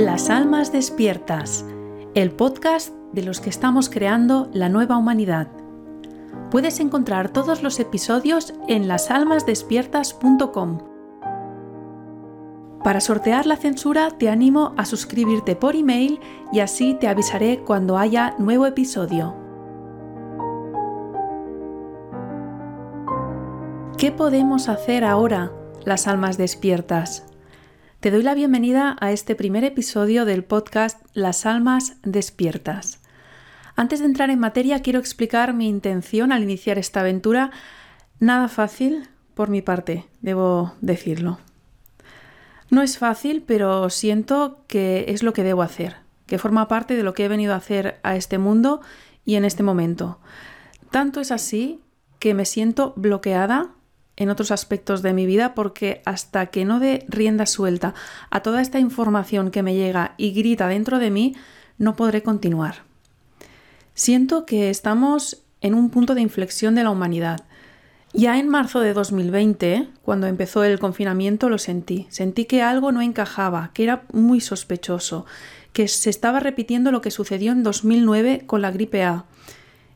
Las 0.00 0.30
Almas 0.30 0.72
Despiertas, 0.72 1.66
el 2.14 2.30
podcast 2.30 2.94
de 3.12 3.22
los 3.22 3.42
que 3.42 3.50
estamos 3.50 3.90
creando 3.90 4.48
la 4.54 4.70
nueva 4.70 4.96
humanidad. 4.96 5.48
Puedes 6.50 6.80
encontrar 6.80 7.28
todos 7.28 7.62
los 7.62 7.78
episodios 7.80 8.54
en 8.66 8.88
lasalmasdespiertas.com. 8.88 10.78
Para 12.82 13.00
sortear 13.00 13.44
la 13.44 13.56
censura 13.56 14.08
te 14.12 14.30
animo 14.30 14.72
a 14.78 14.86
suscribirte 14.86 15.54
por 15.54 15.76
email 15.76 16.18
y 16.50 16.60
así 16.60 16.94
te 16.94 17.06
avisaré 17.06 17.60
cuando 17.62 17.98
haya 17.98 18.36
nuevo 18.38 18.64
episodio. 18.64 19.36
¿Qué 23.98 24.10
podemos 24.12 24.70
hacer 24.70 25.04
ahora, 25.04 25.52
las 25.84 26.06
almas 26.06 26.38
despiertas? 26.38 27.29
Te 28.00 28.10
doy 28.10 28.22
la 28.22 28.34
bienvenida 28.34 28.96
a 28.98 29.12
este 29.12 29.34
primer 29.34 29.62
episodio 29.62 30.24
del 30.24 30.42
podcast 30.42 31.04
Las 31.12 31.44
Almas 31.44 31.98
Despiertas. 32.02 32.98
Antes 33.76 33.98
de 34.00 34.06
entrar 34.06 34.30
en 34.30 34.38
materia, 34.38 34.80
quiero 34.80 34.98
explicar 34.98 35.52
mi 35.52 35.68
intención 35.68 36.32
al 36.32 36.42
iniciar 36.42 36.78
esta 36.78 37.00
aventura. 37.00 37.50
Nada 38.18 38.48
fácil 38.48 39.10
por 39.34 39.50
mi 39.50 39.60
parte, 39.60 40.06
debo 40.22 40.72
decirlo. 40.80 41.40
No 42.70 42.80
es 42.80 42.96
fácil, 42.96 43.42
pero 43.46 43.90
siento 43.90 44.64
que 44.66 45.04
es 45.08 45.22
lo 45.22 45.34
que 45.34 45.42
debo 45.42 45.60
hacer, 45.60 45.96
que 46.24 46.38
forma 46.38 46.68
parte 46.68 46.96
de 46.96 47.02
lo 47.02 47.12
que 47.12 47.26
he 47.26 47.28
venido 47.28 47.52
a 47.52 47.58
hacer 47.58 48.00
a 48.02 48.16
este 48.16 48.38
mundo 48.38 48.80
y 49.26 49.34
en 49.34 49.44
este 49.44 49.62
momento. 49.62 50.20
Tanto 50.90 51.20
es 51.20 51.30
así 51.30 51.82
que 52.18 52.32
me 52.32 52.46
siento 52.46 52.94
bloqueada 52.96 53.74
en 54.20 54.28
otros 54.28 54.50
aspectos 54.50 55.00
de 55.00 55.14
mi 55.14 55.24
vida 55.24 55.54
porque 55.54 56.02
hasta 56.04 56.46
que 56.46 56.66
no 56.66 56.78
dé 56.78 57.06
rienda 57.08 57.46
suelta 57.46 57.94
a 58.30 58.40
toda 58.40 58.60
esta 58.60 58.78
información 58.78 59.50
que 59.50 59.62
me 59.62 59.74
llega 59.74 60.14
y 60.18 60.32
grita 60.32 60.68
dentro 60.68 60.98
de 60.98 61.10
mí, 61.10 61.34
no 61.78 61.96
podré 61.96 62.22
continuar. 62.22 62.84
Siento 63.94 64.44
que 64.44 64.68
estamos 64.68 65.42
en 65.62 65.74
un 65.74 65.88
punto 65.88 66.14
de 66.14 66.20
inflexión 66.20 66.74
de 66.74 66.84
la 66.84 66.90
humanidad. 66.90 67.46
Ya 68.12 68.38
en 68.38 68.48
marzo 68.48 68.80
de 68.80 68.92
2020, 68.92 69.88
cuando 70.02 70.26
empezó 70.26 70.64
el 70.64 70.78
confinamiento, 70.78 71.48
lo 71.48 71.56
sentí. 71.56 72.06
Sentí 72.10 72.44
que 72.44 72.60
algo 72.60 72.92
no 72.92 73.00
encajaba, 73.00 73.70
que 73.72 73.84
era 73.84 74.04
muy 74.12 74.40
sospechoso, 74.40 75.24
que 75.72 75.88
se 75.88 76.10
estaba 76.10 76.40
repitiendo 76.40 76.92
lo 76.92 77.00
que 77.00 77.10
sucedió 77.10 77.52
en 77.52 77.62
2009 77.62 78.42
con 78.46 78.60
la 78.60 78.70
gripe 78.70 79.02
A 79.02 79.24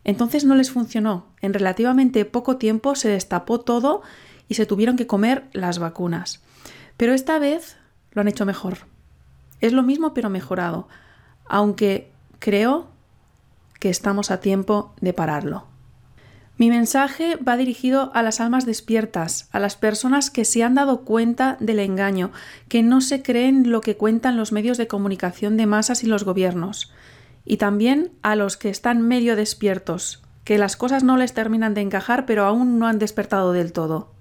entonces 0.04 0.44
no 0.44 0.54
les 0.54 0.70
funcionó. 0.70 1.26
En 1.40 1.54
relativamente 1.54 2.24
poco 2.24 2.58
tiempo 2.58 2.94
se 2.94 3.08
destapó 3.08 3.60
todo 3.60 4.02
y 4.48 4.54
se 4.54 4.66
tuvieron 4.66 4.96
que 4.96 5.06
comer 5.06 5.48
las 5.52 5.78
vacunas. 5.78 6.42
Pero 6.96 7.14
esta 7.14 7.38
vez 7.38 7.76
lo 8.12 8.20
han 8.20 8.28
hecho 8.28 8.46
mejor. 8.46 8.78
Es 9.60 9.72
lo 9.72 9.82
mismo 9.82 10.14
pero 10.14 10.28
mejorado, 10.30 10.88
aunque 11.46 12.12
creo 12.38 12.88
que 13.80 13.88
estamos 13.88 14.30
a 14.30 14.40
tiempo 14.40 14.94
de 15.00 15.12
pararlo. 15.12 15.66
Mi 16.56 16.68
mensaje 16.70 17.36
va 17.36 17.56
dirigido 17.56 18.12
a 18.14 18.22
las 18.22 18.40
almas 18.40 18.64
despiertas, 18.64 19.48
a 19.50 19.58
las 19.58 19.74
personas 19.74 20.30
que 20.30 20.44
se 20.44 20.62
han 20.62 20.74
dado 20.74 21.00
cuenta 21.00 21.56
del 21.58 21.80
engaño, 21.80 22.30
que 22.68 22.82
no 22.84 23.00
se 23.00 23.22
creen 23.22 23.70
lo 23.70 23.80
que 23.80 23.96
cuentan 23.96 24.36
los 24.36 24.52
medios 24.52 24.78
de 24.78 24.86
comunicación 24.86 25.56
de 25.56 25.66
masas 25.66 26.04
y 26.04 26.06
los 26.06 26.22
gobiernos 26.22 26.92
y 27.44 27.56
también 27.58 28.12
a 28.22 28.36
los 28.36 28.56
que 28.56 28.70
están 28.70 29.02
medio 29.02 29.36
despiertos, 29.36 30.22
que 30.44 30.58
las 30.58 30.76
cosas 30.76 31.04
no 31.04 31.16
les 31.16 31.32
terminan 31.32 31.74
de 31.74 31.80
encajar 31.80 32.26
pero 32.26 32.44
aún 32.44 32.78
no 32.78 32.86
han 32.86 32.98
despertado 32.98 33.52
del 33.52 33.72
todo. 33.72 34.14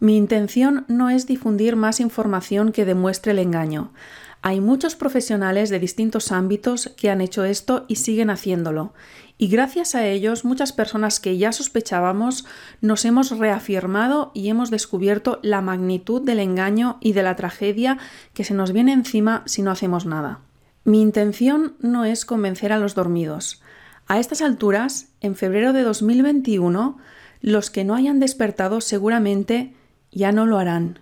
Mi 0.00 0.16
intención 0.16 0.84
no 0.88 1.08
es 1.08 1.26
difundir 1.26 1.76
más 1.76 2.00
información 2.00 2.72
que 2.72 2.84
demuestre 2.84 3.32
el 3.32 3.38
engaño. 3.38 3.92
Hay 4.42 4.60
muchos 4.60 4.96
profesionales 4.96 5.70
de 5.70 5.78
distintos 5.78 6.30
ámbitos 6.30 6.92
que 6.98 7.08
han 7.08 7.22
hecho 7.22 7.44
esto 7.44 7.86
y 7.88 7.96
siguen 7.96 8.28
haciéndolo. 8.28 8.92
Y 9.38 9.48
gracias 9.48 9.94
a 9.94 10.06
ellos, 10.06 10.44
muchas 10.44 10.74
personas 10.74 11.18
que 11.18 11.38
ya 11.38 11.52
sospechábamos 11.52 12.44
nos 12.82 13.06
hemos 13.06 13.38
reafirmado 13.38 14.30
y 14.34 14.50
hemos 14.50 14.70
descubierto 14.70 15.40
la 15.42 15.62
magnitud 15.62 16.20
del 16.20 16.40
engaño 16.40 16.98
y 17.00 17.14
de 17.14 17.22
la 17.22 17.36
tragedia 17.36 17.96
que 18.34 18.44
se 18.44 18.52
nos 18.52 18.72
viene 18.72 18.92
encima 18.92 19.42
si 19.46 19.62
no 19.62 19.70
hacemos 19.70 20.04
nada. 20.04 20.40
Mi 20.84 21.00
intención 21.00 21.76
no 21.80 22.04
es 22.04 22.24
convencer 22.24 22.72
a 22.72 22.78
los 22.78 22.94
dormidos. 22.94 23.62
A 24.06 24.20
estas 24.20 24.42
alturas, 24.42 25.08
en 25.20 25.34
febrero 25.34 25.72
de 25.72 25.82
2021, 25.82 26.98
los 27.40 27.70
que 27.70 27.84
no 27.84 27.94
hayan 27.94 28.20
despertado 28.20 28.82
seguramente 28.82 29.74
ya 30.12 30.30
no 30.30 30.44
lo 30.44 30.58
harán. 30.58 30.98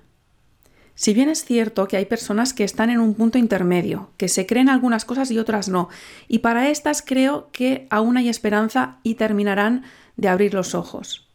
Si 0.94 1.14
bien 1.14 1.28
es 1.28 1.44
cierto 1.44 1.88
que 1.88 1.96
hay 1.96 2.04
personas 2.04 2.52
que 2.52 2.64
están 2.64 2.90
en 2.90 3.00
un 3.00 3.14
punto 3.14 3.38
intermedio, 3.38 4.10
que 4.18 4.28
se 4.28 4.46
creen 4.46 4.68
algunas 4.68 5.04
cosas 5.04 5.30
y 5.30 5.38
otras 5.38 5.68
no, 5.68 5.88
y 6.28 6.40
para 6.40 6.68
estas 6.68 7.02
creo 7.02 7.48
que 7.50 7.86
aún 7.90 8.16
hay 8.16 8.28
esperanza 8.28 8.98
y 9.02 9.14
terminarán 9.14 9.82
de 10.16 10.28
abrir 10.28 10.54
los 10.54 10.74
ojos. 10.74 11.28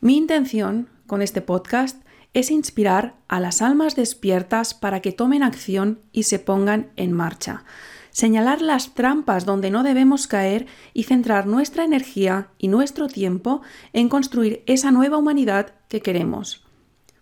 Mi 0.00 0.16
intención 0.16 0.88
con 1.06 1.22
este 1.22 1.40
podcast 1.40 2.02
es 2.34 2.50
inspirar 2.50 3.16
a 3.28 3.40
las 3.40 3.62
almas 3.62 3.96
despiertas 3.96 4.74
para 4.74 5.00
que 5.00 5.12
tomen 5.12 5.42
acción 5.42 6.00
y 6.12 6.24
se 6.24 6.38
pongan 6.38 6.90
en 6.96 7.12
marcha. 7.12 7.64
Señalar 8.10 8.62
las 8.62 8.94
trampas 8.94 9.44
donde 9.44 9.70
no 9.70 9.82
debemos 9.82 10.26
caer 10.26 10.66
y 10.92 11.04
centrar 11.04 11.46
nuestra 11.46 11.84
energía 11.84 12.48
y 12.58 12.68
nuestro 12.68 13.06
tiempo 13.06 13.62
en 13.92 14.08
construir 14.08 14.62
esa 14.66 14.90
nueva 14.90 15.18
humanidad 15.18 15.74
que 15.88 16.00
queremos. 16.00 16.64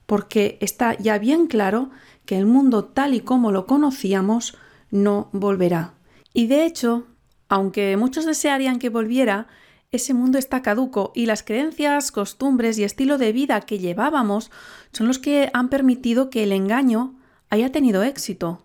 Porque 0.06 0.56
está 0.61 0.97
ya 0.97 1.19
bien 1.19 1.49
claro 1.49 1.91
que 2.25 2.39
el 2.39 2.47
mundo 2.47 2.84
tal 2.84 3.15
y 3.15 3.21
como 3.21 3.53
lo 3.53 3.66
conocíamos 3.66 4.56
no 4.91 5.28
volverá. 5.33 5.95
Y 6.33 6.47
de 6.47 6.65
hecho, 6.65 7.06
aunque 7.49 7.97
muchos 7.97 8.25
desearían 8.25 8.78
que 8.78 8.89
volviera, 8.89 9.49
ese 9.93 10.15
mundo 10.15 10.39
está 10.39 10.63
caduco 10.63 11.13
y 11.15 11.27
las 11.27 11.43
creencias, 11.43 12.13
costumbres 12.13 12.79
y 12.79 12.85
estilo 12.85 13.19
de 13.19 13.33
vida 13.33 13.61
que 13.61 13.79
llevábamos 13.79 14.51
son 14.93 15.07
los 15.07 15.19
que 15.19 15.51
han 15.53 15.69
permitido 15.69 16.31
que 16.31 16.43
el 16.43 16.53
engaño 16.53 17.15
haya 17.51 17.71
tenido 17.73 18.03
éxito, 18.03 18.65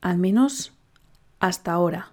al 0.00 0.18
menos 0.18 0.72
hasta 1.40 1.72
ahora. 1.72 2.12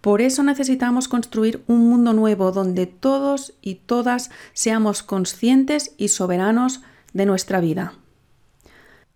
Por 0.00 0.22
eso 0.22 0.42
necesitamos 0.42 1.08
construir 1.08 1.62
un 1.66 1.88
mundo 1.88 2.12
nuevo 2.12 2.52
donde 2.52 2.86
todos 2.86 3.54
y 3.60 3.76
todas 3.76 4.30
seamos 4.54 5.02
conscientes 5.02 5.94
y 5.98 6.08
soberanos 6.08 6.80
de 7.12 7.26
nuestra 7.26 7.60
vida. 7.60 7.94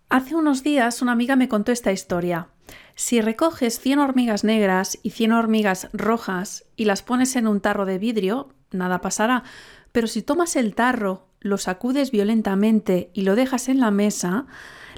Hace 0.09 0.35
unos 0.35 0.63
días 0.63 1.01
una 1.01 1.13
amiga 1.13 1.35
me 1.35 1.49
contó 1.49 1.71
esta 1.71 1.91
historia. 1.91 2.49
Si 2.93 3.19
recoges 3.19 3.79
100 3.79 3.99
hormigas 3.99 4.43
negras 4.43 4.99
y 5.01 5.09
100 5.09 5.31
hormigas 5.31 5.89
rojas 5.91 6.65
y 6.75 6.85
las 6.85 7.01
pones 7.01 7.35
en 7.35 7.47
un 7.47 7.59
tarro 7.59 7.85
de 7.85 7.97
vidrio, 7.97 8.49
nada 8.71 9.01
pasará. 9.01 9.43
Pero 9.91 10.07
si 10.07 10.21
tomas 10.21 10.55
el 10.55 10.75
tarro, 10.75 11.27
lo 11.39 11.57
sacudes 11.57 12.11
violentamente 12.11 13.11
y 13.13 13.21
lo 13.21 13.35
dejas 13.35 13.69
en 13.69 13.79
la 13.79 13.91
mesa, 13.91 14.45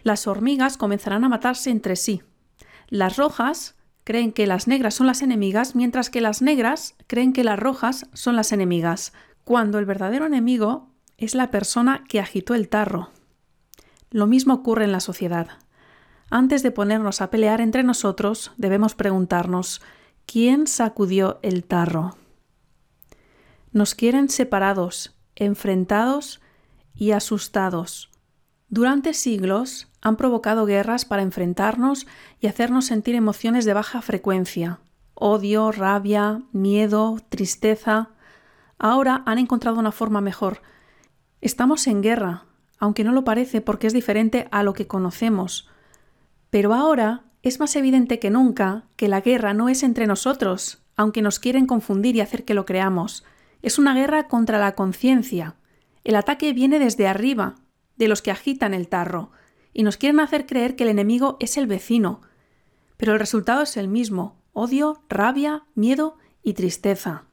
las 0.04 0.28
hormigas 0.28 0.78
comenzarán 0.78 1.24
a 1.24 1.30
matarse 1.30 1.70
entre 1.70 1.96
sí. 1.96 2.24
Las 2.88 3.18
rojas 3.18 3.76
creen 4.04 4.32
que 4.32 4.48
las 4.48 4.68
negras 4.68 4.94
son 4.94 5.08
las 5.08 5.22
enemigas, 5.22 5.76
mientras 5.76 6.10
que 6.10 6.22
las 6.22 6.42
negras 6.42 6.96
creen 7.08 7.34
que 7.34 7.44
las 7.44 7.60
rojas 7.60 8.08
son 8.14 8.38
las 8.38 8.54
enemigas, 8.54 9.12
cuando 9.44 9.80
el 9.80 9.86
verdadero 9.86 10.26
enemigo 10.26 10.90
es 11.18 11.36
la 11.36 11.52
persona 11.52 12.06
que 12.08 12.22
agitó 12.22 12.54
el 12.54 12.70
tarro. 12.70 13.10
Lo 14.10 14.26
mismo 14.26 14.54
ocurre 14.54 14.86
en 14.86 14.94
la 14.94 15.02
sociedad. 15.02 15.50
Antes 16.30 16.64
de 16.64 16.72
ponernos 16.72 17.22
a 17.22 17.30
pelear 17.30 17.60
entre 17.60 17.84
nosotros, 17.84 18.54
debemos 18.58 18.96
preguntarnos 18.96 19.82
¿quién 20.26 20.68
sacudió 20.68 21.40
el 21.42 21.64
tarro? 21.66 22.18
Nos 23.78 23.94
quieren 23.94 24.28
separados, 24.28 25.16
enfrentados 25.36 26.42
y 26.96 27.12
asustados. 27.12 28.10
Durante 28.70 29.14
siglos 29.14 29.88
han 30.02 30.16
provocado 30.16 30.66
guerras 30.66 31.06
para 31.06 31.22
enfrentarnos 31.22 32.08
y 32.40 32.48
hacernos 32.48 32.86
sentir 32.86 33.14
emociones 33.14 33.66
de 33.66 33.76
baja 33.76 34.02
frecuencia, 34.02 34.80
odio, 35.14 35.72
rabia, 35.72 36.42
miedo, 36.54 37.20
tristeza. 37.30 38.10
Ahora 38.80 39.22
han 39.28 39.38
encontrado 39.38 39.78
una 39.78 39.92
forma 39.92 40.22
mejor. 40.22 40.64
Estamos 41.40 41.86
en 41.86 42.02
guerra, 42.02 42.46
aunque 42.80 43.04
no 43.04 43.12
lo 43.12 43.24
parece 43.26 43.62
porque 43.62 43.86
es 43.86 43.94
diferente 43.94 44.48
a 44.50 44.64
lo 44.64 44.74
que 44.74 44.88
conocemos. 44.88 45.70
Pero 46.50 46.74
ahora 46.74 47.26
es 47.44 47.60
más 47.60 47.76
evidente 47.76 48.18
que 48.18 48.32
nunca 48.32 48.86
que 48.96 49.08
la 49.08 49.22
guerra 49.22 49.54
no 49.54 49.70
es 49.70 49.84
entre 49.84 50.08
nosotros, 50.08 50.80
aunque 50.96 51.22
nos 51.22 51.38
quieren 51.38 51.68
confundir 51.68 52.16
y 52.16 52.22
hacer 52.22 52.44
que 52.44 52.56
lo 52.56 52.66
creamos. 52.66 53.24
Es 53.68 53.78
una 53.78 53.94
guerra 53.94 54.30
contra 54.30 54.60
la 54.60 54.76
conciencia. 54.76 55.58
El 56.06 56.16
ataque 56.16 56.54
viene 56.54 56.80
desde 56.80 57.06
arriba, 57.06 57.56
de 57.98 58.08
los 58.08 58.22
que 58.22 58.32
agitan 58.32 58.74
el 58.74 58.88
tarro, 58.88 59.32
y 59.74 59.84
nos 59.84 59.98
quieren 59.98 60.22
hacer 60.22 60.46
creer 60.46 60.78
que 60.78 60.86
el 60.86 60.90
enemigo 60.90 61.36
es 61.42 61.58
el 61.58 61.68
vecino. 61.68 62.22
Pero 62.96 63.12
el 63.12 63.20
resultado 63.20 63.64
es 63.64 63.76
el 63.76 63.90
mismo, 63.90 64.38
odio, 64.54 65.02
rabia, 65.10 65.66
miedo 65.76 66.16
y 66.44 66.54
tristeza. 66.54 67.26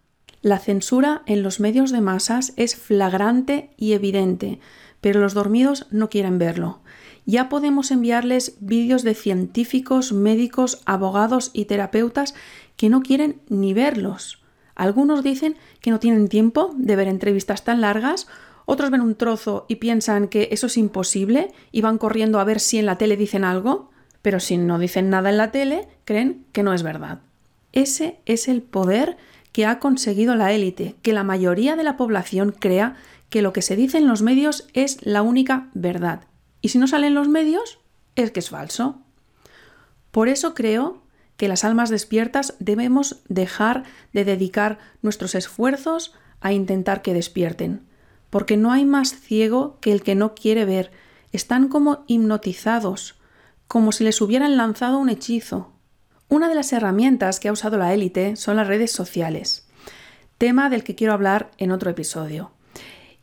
La 0.42 0.58
censura 0.58 1.22
en 1.26 1.44
los 1.44 1.60
medios 1.60 1.92
de 1.92 2.00
masas 2.00 2.52
es 2.56 2.74
flagrante 2.74 3.70
y 3.76 3.92
evidente, 3.92 4.58
pero 5.00 5.20
los 5.20 5.34
dormidos 5.34 5.86
no 5.92 6.10
quieren 6.10 6.38
verlo. 6.38 6.80
Ya 7.26 7.48
podemos 7.48 7.92
enviarles 7.92 8.56
vídeos 8.58 9.04
de 9.04 9.14
científicos, 9.14 10.12
médicos, 10.12 10.82
abogados 10.84 11.52
y 11.52 11.66
terapeutas 11.66 12.34
que 12.76 12.88
no 12.88 13.02
quieren 13.02 13.40
ni 13.48 13.72
verlos. 13.72 14.43
Algunos 14.74 15.22
dicen 15.22 15.56
que 15.80 15.90
no 15.90 16.00
tienen 16.00 16.28
tiempo 16.28 16.72
de 16.76 16.96
ver 16.96 17.08
entrevistas 17.08 17.64
tan 17.64 17.80
largas, 17.80 18.26
otros 18.66 18.90
ven 18.90 19.00
un 19.00 19.14
trozo 19.14 19.66
y 19.68 19.76
piensan 19.76 20.28
que 20.28 20.48
eso 20.50 20.66
es 20.66 20.76
imposible 20.76 21.52
y 21.70 21.80
van 21.82 21.98
corriendo 21.98 22.40
a 22.40 22.44
ver 22.44 22.60
si 22.60 22.78
en 22.78 22.86
la 22.86 22.98
tele 22.98 23.16
dicen 23.16 23.44
algo, 23.44 23.90
pero 24.22 24.40
si 24.40 24.56
no 24.56 24.78
dicen 24.78 25.10
nada 25.10 25.30
en 25.30 25.36
la 25.36 25.50
tele, 25.50 25.86
creen 26.04 26.46
que 26.52 26.62
no 26.62 26.72
es 26.72 26.82
verdad. 26.82 27.20
Ese 27.72 28.20
es 28.24 28.48
el 28.48 28.62
poder 28.62 29.16
que 29.52 29.66
ha 29.66 29.78
conseguido 29.78 30.34
la 30.34 30.52
élite, 30.52 30.96
que 31.02 31.12
la 31.12 31.24
mayoría 31.24 31.76
de 31.76 31.84
la 31.84 31.96
población 31.96 32.54
crea 32.58 32.96
que 33.28 33.42
lo 33.42 33.52
que 33.52 33.62
se 33.62 33.76
dice 33.76 33.98
en 33.98 34.08
los 34.08 34.22
medios 34.22 34.66
es 34.72 34.98
la 35.04 35.22
única 35.22 35.68
verdad. 35.74 36.22
Y 36.60 36.70
si 36.70 36.78
no 36.78 36.86
salen 36.86 37.14
los 37.14 37.28
medios, 37.28 37.78
es 38.16 38.30
que 38.30 38.40
es 38.40 38.50
falso. 38.50 39.00
Por 40.10 40.28
eso 40.28 40.54
creo 40.54 41.03
que 41.36 41.48
las 41.48 41.64
almas 41.64 41.90
despiertas 41.90 42.54
debemos 42.58 43.22
dejar 43.28 43.84
de 44.12 44.24
dedicar 44.24 44.78
nuestros 45.02 45.34
esfuerzos 45.34 46.14
a 46.40 46.52
intentar 46.52 47.02
que 47.02 47.14
despierten, 47.14 47.82
porque 48.30 48.56
no 48.56 48.72
hay 48.72 48.84
más 48.84 49.14
ciego 49.14 49.78
que 49.80 49.92
el 49.92 50.02
que 50.02 50.14
no 50.14 50.34
quiere 50.34 50.64
ver, 50.64 50.92
están 51.32 51.68
como 51.68 52.04
hipnotizados, 52.06 53.16
como 53.66 53.92
si 53.92 54.04
les 54.04 54.20
hubieran 54.20 54.56
lanzado 54.56 54.98
un 54.98 55.08
hechizo. 55.08 55.72
Una 56.28 56.48
de 56.48 56.54
las 56.54 56.72
herramientas 56.72 57.40
que 57.40 57.48
ha 57.48 57.52
usado 57.52 57.76
la 57.76 57.92
élite 57.92 58.36
son 58.36 58.56
las 58.56 58.68
redes 58.68 58.92
sociales, 58.92 59.66
tema 60.38 60.70
del 60.70 60.84
que 60.84 60.94
quiero 60.94 61.12
hablar 61.12 61.50
en 61.58 61.70
otro 61.72 61.90
episodio. 61.90 62.52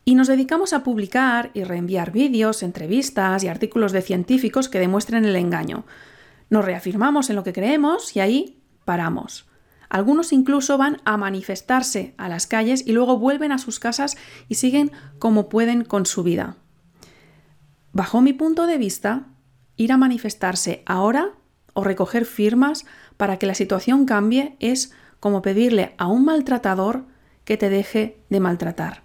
Y 0.04 0.16
nos 0.16 0.28
dedicamos 0.28 0.74
a 0.74 0.84
publicar 0.84 1.52
y 1.54 1.64
reenviar 1.64 2.12
vídeos, 2.12 2.64
entrevistas 2.64 3.44
y 3.44 3.48
artículos 3.48 3.92
de 3.92 4.02
científicos 4.02 4.68
que 4.68 4.80
demuestren 4.80 5.26
el 5.26 5.36
engaño, 5.36 5.86
nos 6.52 6.66
reafirmamos 6.66 7.32
en 7.32 7.38
lo 7.38 7.44
que 7.44 7.54
creemos 7.54 8.16
y 8.16 8.20
ahí 8.20 8.62
paramos. 8.86 9.48
Algunos 9.90 10.32
incluso 10.32 10.78
van 10.78 11.02
a 11.06 11.18
manifestarse 11.18 12.14
a 12.18 12.30
las 12.30 12.46
calles 12.46 12.86
y 12.86 12.92
luego 12.92 13.18
vuelven 13.18 13.52
a 13.52 13.58
sus 13.58 13.80
casas 13.80 14.16
y 14.48 14.56
siguen 14.56 14.92
como 15.18 15.50
pueden 15.50 15.84
con 15.84 16.06
su 16.06 16.24
vida. 16.24 16.58
Bajo 17.94 18.22
mi 18.22 18.34
punto 18.34 18.68
de 18.68 18.78
vista, 18.78 19.28
ir 19.78 19.92
a 19.92 19.98
manifestarse 19.98 20.84
ahora 20.86 21.34
o 21.74 21.84
recoger 21.84 22.26
firmas 22.26 22.86
para 23.18 23.40
que 23.40 23.48
la 23.48 23.56
situación 23.56 24.06
cambie 24.06 24.58
es 24.60 24.94
como 25.20 25.42
pedirle 25.42 25.96
a 25.98 26.08
un 26.08 26.26
maltratador 26.26 27.06
que 27.46 27.58
te 27.58 27.70
deje 27.70 28.22
de 28.30 28.40
maltratar. 28.42 29.04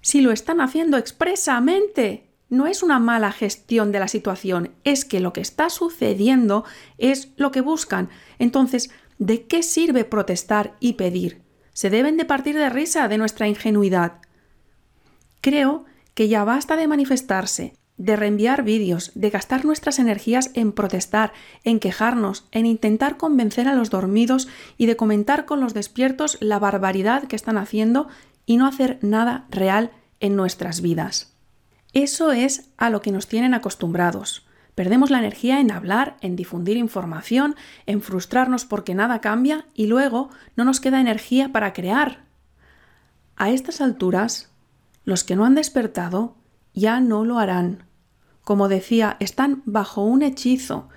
Si 0.00 0.20
lo 0.20 0.30
están 0.30 0.60
haciendo 0.60 0.96
expresamente, 0.96 2.27
no 2.48 2.66
es 2.66 2.82
una 2.82 2.98
mala 2.98 3.32
gestión 3.32 3.92
de 3.92 3.98
la 3.98 4.08
situación, 4.08 4.72
es 4.84 5.04
que 5.04 5.20
lo 5.20 5.32
que 5.32 5.40
está 5.40 5.70
sucediendo 5.70 6.64
es 6.96 7.32
lo 7.36 7.50
que 7.50 7.60
buscan. 7.60 8.08
Entonces, 8.38 8.90
¿de 9.18 9.46
qué 9.46 9.62
sirve 9.62 10.04
protestar 10.04 10.74
y 10.80 10.94
pedir? 10.94 11.42
Se 11.72 11.90
deben 11.90 12.16
de 12.16 12.24
partir 12.24 12.56
de 12.56 12.70
risa 12.70 13.08
de 13.08 13.18
nuestra 13.18 13.48
ingenuidad. 13.48 14.20
Creo 15.40 15.84
que 16.14 16.28
ya 16.28 16.42
basta 16.44 16.76
de 16.76 16.88
manifestarse, 16.88 17.74
de 17.98 18.16
reenviar 18.16 18.62
vídeos, 18.62 19.12
de 19.14 19.30
gastar 19.30 19.64
nuestras 19.64 19.98
energías 19.98 20.50
en 20.54 20.72
protestar, 20.72 21.32
en 21.64 21.80
quejarnos, 21.80 22.48
en 22.52 22.64
intentar 22.66 23.16
convencer 23.16 23.68
a 23.68 23.74
los 23.74 23.90
dormidos 23.90 24.48
y 24.76 24.86
de 24.86 24.96
comentar 24.96 25.44
con 25.44 25.60
los 25.60 25.74
despiertos 25.74 26.38
la 26.40 26.58
barbaridad 26.58 27.24
que 27.24 27.36
están 27.36 27.58
haciendo 27.58 28.08
y 28.46 28.56
no 28.56 28.66
hacer 28.66 28.98
nada 29.02 29.46
real 29.50 29.92
en 30.20 30.36
nuestras 30.36 30.80
vidas. 30.80 31.37
Eso 31.92 32.32
es 32.32 32.70
a 32.76 32.90
lo 32.90 33.00
que 33.00 33.12
nos 33.12 33.28
tienen 33.28 33.54
acostumbrados. 33.54 34.46
Perdemos 34.74 35.10
la 35.10 35.18
energía 35.18 35.60
en 35.60 35.72
hablar, 35.72 36.16
en 36.20 36.36
difundir 36.36 36.76
información, 36.76 37.56
en 37.86 38.02
frustrarnos 38.02 38.64
porque 38.64 38.94
nada 38.94 39.20
cambia 39.20 39.66
y 39.74 39.86
luego 39.86 40.30
no 40.54 40.64
nos 40.64 40.80
queda 40.80 41.00
energía 41.00 41.50
para 41.50 41.72
crear. 41.72 42.26
A 43.36 43.50
estas 43.50 43.80
alturas, 43.80 44.50
los 45.04 45.24
que 45.24 45.34
no 45.34 45.44
han 45.44 45.54
despertado 45.54 46.36
ya 46.74 47.00
no 47.00 47.24
lo 47.24 47.38
harán. 47.38 47.84
Como 48.42 48.68
decía, 48.68 49.16
están 49.18 49.62
bajo 49.64 50.04
un 50.04 50.22
hechizo 50.22 50.88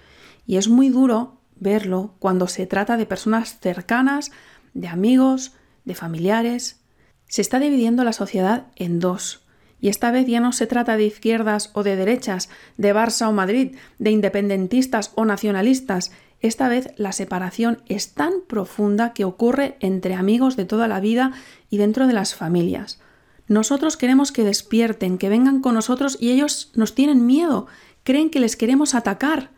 y 0.45 0.57
es 0.57 0.67
muy 0.67 0.89
duro 0.89 1.41
verlo 1.55 2.15
cuando 2.19 2.47
se 2.47 2.67
trata 2.67 2.97
de 2.97 3.05
personas 3.05 3.59
cercanas, 3.59 4.31
de 4.73 4.89
amigos, 4.89 5.53
de 5.85 5.95
familiares. 5.95 6.81
Se 7.27 7.41
está 7.41 7.59
dividiendo 7.59 8.03
la 8.03 8.13
sociedad 8.13 8.67
en 8.75 8.99
dos 8.99 9.41
y 9.81 9.89
esta 9.89 10.11
vez 10.11 10.27
ya 10.27 10.39
no 10.39 10.53
se 10.53 10.67
trata 10.67 10.95
de 10.95 11.05
izquierdas 11.05 11.71
o 11.73 11.81
de 11.81 11.95
derechas, 11.95 12.49
de 12.77 12.93
Barça 12.93 13.27
o 13.27 13.31
Madrid, 13.31 13.75
de 13.97 14.11
independentistas 14.11 15.11
o 15.15 15.25
nacionalistas. 15.25 16.11
Esta 16.39 16.69
vez 16.69 16.93
la 16.97 17.11
separación 17.11 17.81
es 17.87 18.13
tan 18.13 18.31
profunda 18.47 19.13
que 19.13 19.25
ocurre 19.25 19.77
entre 19.79 20.13
amigos 20.13 20.55
de 20.55 20.65
toda 20.65 20.87
la 20.87 20.99
vida 20.99 21.31
y 21.71 21.77
dentro 21.77 22.05
de 22.05 22.13
las 22.13 22.35
familias. 22.35 23.01
Nosotros 23.47 23.97
queremos 23.97 24.31
que 24.31 24.43
despierten, 24.43 25.17
que 25.17 25.29
vengan 25.29 25.61
con 25.61 25.73
nosotros 25.73 26.15
y 26.21 26.29
ellos 26.29 26.71
nos 26.75 26.93
tienen 26.93 27.25
miedo, 27.25 27.65
creen 28.03 28.29
que 28.29 28.39
les 28.39 28.55
queremos 28.55 28.93
atacar. 28.93 29.49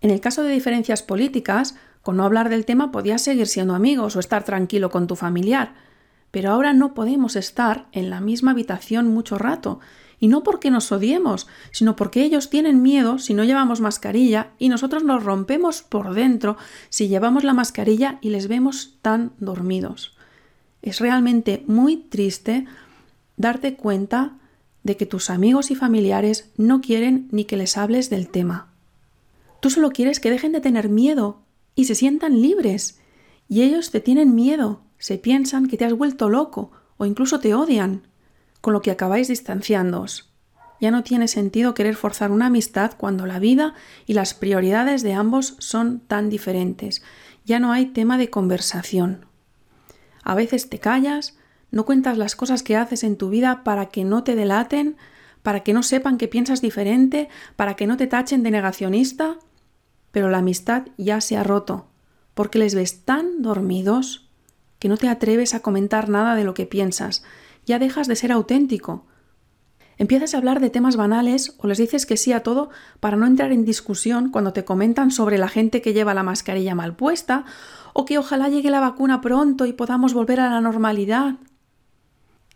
En 0.00 0.10
el 0.10 0.20
caso 0.20 0.42
de 0.42 0.52
diferencias 0.52 1.02
políticas, 1.02 1.76
con 2.00 2.16
no 2.16 2.24
hablar 2.24 2.48
del 2.48 2.64
tema 2.64 2.90
podías 2.90 3.20
seguir 3.20 3.46
siendo 3.46 3.74
amigos 3.74 4.16
o 4.16 4.20
estar 4.20 4.42
tranquilo 4.42 4.88
con 4.88 5.06
tu 5.06 5.16
familiar 5.16 5.89
pero 6.30 6.50
ahora 6.50 6.72
no 6.72 6.94
podemos 6.94 7.36
estar 7.36 7.86
en 7.92 8.10
la 8.10 8.20
misma 8.20 8.52
habitación 8.52 9.08
mucho 9.08 9.38
rato, 9.38 9.80
y 10.20 10.28
no 10.28 10.42
porque 10.42 10.70
nos 10.70 10.92
odiemos, 10.92 11.48
sino 11.72 11.96
porque 11.96 12.22
ellos 12.22 12.50
tienen 12.50 12.82
miedo 12.82 13.18
si 13.18 13.32
no 13.32 13.44
llevamos 13.44 13.80
mascarilla 13.80 14.50
y 14.58 14.68
nosotros 14.68 15.02
nos 15.02 15.24
rompemos 15.24 15.82
por 15.82 16.12
dentro 16.12 16.58
si 16.90 17.08
llevamos 17.08 17.42
la 17.42 17.54
mascarilla 17.54 18.18
y 18.20 18.28
les 18.28 18.46
vemos 18.46 18.98
tan 19.00 19.32
dormidos. 19.38 20.14
Es 20.82 21.00
realmente 21.00 21.64
muy 21.66 21.96
triste 21.96 22.66
darte 23.38 23.76
cuenta 23.76 24.36
de 24.82 24.98
que 24.98 25.06
tus 25.06 25.30
amigos 25.30 25.70
y 25.70 25.74
familiares 25.74 26.50
no 26.56 26.82
quieren 26.82 27.28
ni 27.32 27.46
que 27.46 27.56
les 27.56 27.78
hables 27.78 28.10
del 28.10 28.28
tema. 28.28 28.68
Tú 29.60 29.70
solo 29.70 29.90
quieres 29.90 30.20
que 30.20 30.30
dejen 30.30 30.52
de 30.52 30.60
tener 30.60 30.90
miedo 30.90 31.40
y 31.74 31.86
se 31.86 31.94
sientan 31.94 32.42
libres, 32.42 32.98
y 33.48 33.62
ellos 33.62 33.90
te 33.90 34.00
tienen 34.00 34.34
miedo 34.34 34.82
se 35.00 35.18
piensan 35.18 35.66
que 35.66 35.76
te 35.76 35.86
has 35.86 35.94
vuelto 35.94 36.28
loco 36.28 36.70
o 36.98 37.06
incluso 37.06 37.40
te 37.40 37.54
odian, 37.54 38.06
con 38.60 38.74
lo 38.74 38.82
que 38.82 38.90
acabáis 38.92 39.28
distanciándoos. 39.28 40.30
Ya 40.78 40.90
no 40.90 41.02
tiene 41.02 41.26
sentido 41.26 41.74
querer 41.74 41.96
forzar 41.96 42.30
una 42.30 42.46
amistad 42.46 42.92
cuando 42.96 43.26
la 43.26 43.38
vida 43.38 43.74
y 44.06 44.12
las 44.12 44.34
prioridades 44.34 45.02
de 45.02 45.14
ambos 45.14 45.56
son 45.58 46.00
tan 46.00 46.28
diferentes. 46.28 47.02
Ya 47.44 47.58
no 47.58 47.72
hay 47.72 47.86
tema 47.86 48.18
de 48.18 48.30
conversación. 48.30 49.26
A 50.22 50.34
veces 50.34 50.68
te 50.68 50.78
callas, 50.78 51.36
no 51.70 51.86
cuentas 51.86 52.18
las 52.18 52.36
cosas 52.36 52.62
que 52.62 52.76
haces 52.76 53.02
en 53.02 53.16
tu 53.16 53.30
vida 53.30 53.64
para 53.64 53.86
que 53.86 54.04
no 54.04 54.22
te 54.22 54.36
delaten, 54.36 54.96
para 55.42 55.60
que 55.60 55.72
no 55.72 55.82
sepan 55.82 56.18
que 56.18 56.28
piensas 56.28 56.60
diferente, 56.60 57.30
para 57.56 57.74
que 57.74 57.86
no 57.86 57.96
te 57.96 58.06
tachen 58.06 58.42
de 58.42 58.50
negacionista, 58.50 59.38
pero 60.12 60.28
la 60.28 60.38
amistad 60.38 60.88
ya 60.98 61.22
se 61.22 61.38
ha 61.38 61.42
roto, 61.42 61.88
porque 62.34 62.58
les 62.58 62.74
ves 62.74 63.04
tan 63.04 63.40
dormidos 63.40 64.29
que 64.80 64.88
no 64.88 64.96
te 64.96 65.08
atreves 65.08 65.54
a 65.54 65.60
comentar 65.60 66.08
nada 66.08 66.34
de 66.34 66.42
lo 66.42 66.54
que 66.54 66.66
piensas, 66.66 67.22
ya 67.64 67.78
dejas 67.78 68.08
de 68.08 68.16
ser 68.16 68.32
auténtico. 68.32 69.06
Empiezas 69.98 70.34
a 70.34 70.38
hablar 70.38 70.60
de 70.60 70.70
temas 70.70 70.96
banales 70.96 71.54
o 71.58 71.66
les 71.66 71.76
dices 71.76 72.06
que 72.06 72.16
sí 72.16 72.32
a 72.32 72.42
todo 72.42 72.70
para 72.98 73.18
no 73.18 73.26
entrar 73.26 73.52
en 73.52 73.66
discusión 73.66 74.30
cuando 74.30 74.54
te 74.54 74.64
comentan 74.64 75.10
sobre 75.10 75.36
la 75.36 75.48
gente 75.48 75.82
que 75.82 75.92
lleva 75.92 76.14
la 76.14 76.22
mascarilla 76.22 76.74
mal 76.74 76.96
puesta 76.96 77.44
o 77.92 78.06
que 78.06 78.16
ojalá 78.18 78.48
llegue 78.48 78.70
la 78.70 78.80
vacuna 78.80 79.20
pronto 79.20 79.66
y 79.66 79.74
podamos 79.74 80.14
volver 80.14 80.40
a 80.40 80.48
la 80.48 80.62
normalidad. 80.62 81.34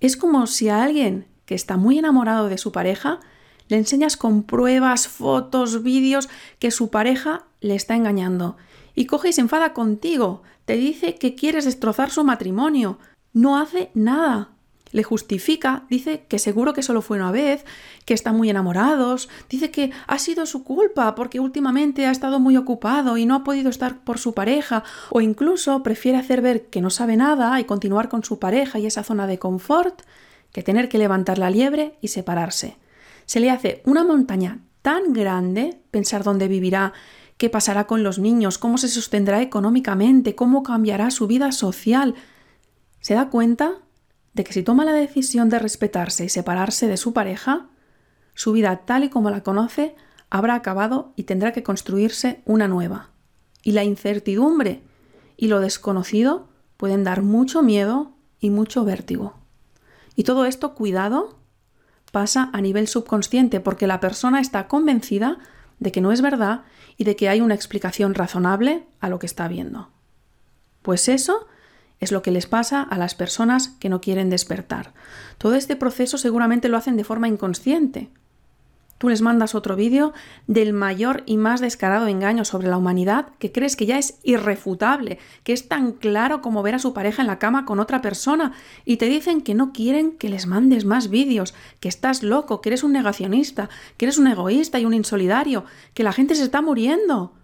Es 0.00 0.16
como 0.16 0.46
si 0.46 0.70
a 0.70 0.82
alguien 0.82 1.26
que 1.44 1.54
está 1.54 1.76
muy 1.76 1.98
enamorado 1.98 2.48
de 2.48 2.56
su 2.56 2.72
pareja 2.72 3.20
le 3.68 3.76
enseñas 3.76 4.16
con 4.16 4.42
pruebas, 4.42 5.08
fotos, 5.08 5.82
vídeos 5.82 6.30
que 6.58 6.70
su 6.70 6.88
pareja 6.88 7.44
le 7.60 7.74
está 7.74 7.94
engañando 7.94 8.56
y 8.94 9.06
coge 9.06 9.30
y 9.30 9.32
se 9.32 9.40
enfada 9.40 9.72
contigo, 9.72 10.42
te 10.64 10.76
dice 10.76 11.16
que 11.16 11.34
quieres 11.34 11.64
destrozar 11.64 12.10
su 12.10 12.24
matrimonio, 12.24 12.98
no 13.32 13.58
hace 13.58 13.90
nada. 13.94 14.50
Le 14.92 15.02
justifica, 15.02 15.86
dice 15.90 16.24
que 16.28 16.38
seguro 16.38 16.72
que 16.72 16.82
solo 16.82 17.02
fue 17.02 17.16
una 17.16 17.32
vez, 17.32 17.64
que 18.04 18.14
están 18.14 18.36
muy 18.36 18.48
enamorados, 18.48 19.28
dice 19.50 19.72
que 19.72 19.90
ha 20.06 20.18
sido 20.20 20.46
su 20.46 20.62
culpa 20.62 21.16
porque 21.16 21.40
últimamente 21.40 22.06
ha 22.06 22.12
estado 22.12 22.38
muy 22.38 22.56
ocupado 22.56 23.16
y 23.16 23.26
no 23.26 23.34
ha 23.34 23.42
podido 23.42 23.70
estar 23.70 24.04
por 24.04 24.18
su 24.18 24.34
pareja, 24.34 24.84
o 25.10 25.20
incluso 25.20 25.82
prefiere 25.82 26.18
hacer 26.18 26.42
ver 26.42 26.66
que 26.66 26.80
no 26.80 26.90
sabe 26.90 27.16
nada 27.16 27.58
y 27.58 27.64
continuar 27.64 28.08
con 28.08 28.22
su 28.22 28.38
pareja 28.38 28.78
y 28.78 28.86
esa 28.86 29.02
zona 29.02 29.26
de 29.26 29.40
confort, 29.40 30.02
que 30.52 30.62
tener 30.62 30.88
que 30.88 30.98
levantar 30.98 31.38
la 31.38 31.50
liebre 31.50 31.98
y 32.00 32.08
separarse. 32.08 32.76
Se 33.26 33.40
le 33.40 33.50
hace 33.50 33.82
una 33.86 34.04
montaña 34.04 34.60
tan 34.82 35.12
grande 35.12 35.80
pensar 35.90 36.22
dónde 36.22 36.46
vivirá 36.46 36.92
qué 37.36 37.50
pasará 37.50 37.86
con 37.86 38.02
los 38.02 38.18
niños, 38.18 38.58
cómo 38.58 38.78
se 38.78 38.88
sostendrá 38.88 39.42
económicamente, 39.42 40.34
cómo 40.34 40.62
cambiará 40.62 41.10
su 41.10 41.26
vida 41.26 41.52
social. 41.52 42.14
Se 43.00 43.14
da 43.14 43.30
cuenta 43.30 43.72
de 44.34 44.44
que 44.44 44.52
si 44.52 44.62
toma 44.62 44.84
la 44.84 44.92
decisión 44.92 45.48
de 45.48 45.58
respetarse 45.58 46.24
y 46.24 46.28
separarse 46.28 46.86
de 46.86 46.96
su 46.96 47.12
pareja, 47.12 47.68
su 48.34 48.52
vida 48.52 48.82
tal 48.84 49.04
y 49.04 49.08
como 49.08 49.30
la 49.30 49.42
conoce 49.42 49.94
habrá 50.30 50.54
acabado 50.54 51.12
y 51.16 51.24
tendrá 51.24 51.52
que 51.52 51.62
construirse 51.62 52.42
una 52.44 52.66
nueva. 52.68 53.10
Y 53.62 53.72
la 53.72 53.84
incertidumbre 53.84 54.82
y 55.36 55.48
lo 55.48 55.60
desconocido 55.60 56.48
pueden 56.76 57.04
dar 57.04 57.22
mucho 57.22 57.62
miedo 57.62 58.12
y 58.40 58.50
mucho 58.50 58.84
vértigo. 58.84 59.34
Y 60.16 60.24
todo 60.24 60.44
esto, 60.44 60.74
cuidado, 60.74 61.38
pasa 62.12 62.50
a 62.52 62.60
nivel 62.60 62.88
subconsciente 62.88 63.60
porque 63.60 63.86
la 63.86 64.00
persona 64.00 64.40
está 64.40 64.68
convencida 64.68 65.38
de 65.78 65.92
que 65.92 66.00
no 66.00 66.12
es 66.12 66.20
verdad 66.20 66.62
y 66.96 67.04
de 67.04 67.16
que 67.16 67.28
hay 67.28 67.40
una 67.40 67.54
explicación 67.54 68.14
razonable 68.14 68.84
a 69.00 69.08
lo 69.08 69.18
que 69.18 69.26
está 69.26 69.48
viendo. 69.48 69.88
Pues 70.82 71.08
eso 71.08 71.46
es 72.00 72.12
lo 72.12 72.22
que 72.22 72.30
les 72.30 72.46
pasa 72.46 72.82
a 72.82 72.98
las 72.98 73.14
personas 73.14 73.68
que 73.68 73.88
no 73.88 74.00
quieren 74.00 74.30
despertar. 74.30 74.92
Todo 75.38 75.54
este 75.54 75.76
proceso 75.76 76.18
seguramente 76.18 76.68
lo 76.68 76.76
hacen 76.76 76.96
de 76.96 77.04
forma 77.04 77.28
inconsciente, 77.28 78.10
Tú 79.04 79.10
les 79.10 79.20
mandas 79.20 79.54
otro 79.54 79.76
vídeo 79.76 80.14
del 80.46 80.72
mayor 80.72 81.24
y 81.26 81.36
más 81.36 81.60
descarado 81.60 82.08
engaño 82.08 82.46
sobre 82.46 82.68
la 82.68 82.78
humanidad 82.78 83.28
que 83.38 83.52
crees 83.52 83.76
que 83.76 83.84
ya 83.84 83.98
es 83.98 84.18
irrefutable, 84.22 85.18
que 85.42 85.52
es 85.52 85.68
tan 85.68 85.92
claro 85.92 86.40
como 86.40 86.62
ver 86.62 86.76
a 86.76 86.78
su 86.78 86.94
pareja 86.94 87.20
en 87.20 87.26
la 87.26 87.38
cama 87.38 87.66
con 87.66 87.80
otra 87.80 88.00
persona 88.00 88.52
y 88.86 88.96
te 88.96 89.04
dicen 89.04 89.42
que 89.42 89.52
no 89.52 89.74
quieren 89.74 90.12
que 90.12 90.30
les 90.30 90.46
mandes 90.46 90.86
más 90.86 91.10
vídeos, 91.10 91.52
que 91.80 91.88
estás 91.90 92.22
loco, 92.22 92.62
que 92.62 92.70
eres 92.70 92.82
un 92.82 92.92
negacionista, 92.92 93.68
que 93.98 94.06
eres 94.06 94.16
un 94.16 94.26
egoísta 94.26 94.80
y 94.80 94.86
un 94.86 94.94
insolidario, 94.94 95.66
que 95.92 96.02
la 96.02 96.14
gente 96.14 96.34
se 96.34 96.44
está 96.44 96.62
muriendo. 96.62 97.34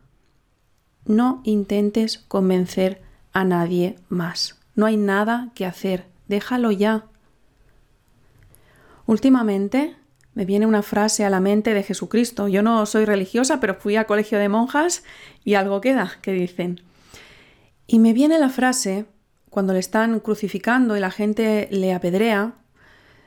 No 1.04 1.42
intentes 1.44 2.24
convencer 2.26 3.02
a 3.34 3.44
nadie 3.44 3.96
más. 4.08 4.58
No 4.74 4.86
hay 4.86 4.96
nada 4.96 5.50
que 5.54 5.66
hacer. 5.66 6.06
Déjalo 6.26 6.70
ya. 6.70 7.04
Últimamente 9.04 9.99
me 10.34 10.44
viene 10.44 10.66
una 10.66 10.82
frase 10.82 11.24
a 11.24 11.30
la 11.30 11.40
mente 11.40 11.74
de 11.74 11.82
Jesucristo. 11.82 12.48
Yo 12.48 12.62
no 12.62 12.86
soy 12.86 13.04
religiosa, 13.04 13.60
pero 13.60 13.74
fui 13.74 13.96
a 13.96 14.06
colegio 14.06 14.38
de 14.38 14.48
monjas 14.48 15.02
y 15.44 15.54
algo 15.54 15.80
queda 15.80 16.12
que 16.22 16.32
dicen. 16.32 16.80
Y 17.86 17.98
me 17.98 18.12
viene 18.12 18.38
la 18.38 18.50
frase, 18.50 19.06
cuando 19.48 19.72
le 19.72 19.80
están 19.80 20.20
crucificando 20.20 20.96
y 20.96 21.00
la 21.00 21.10
gente 21.10 21.68
le 21.72 21.92
apedrea, 21.92 22.54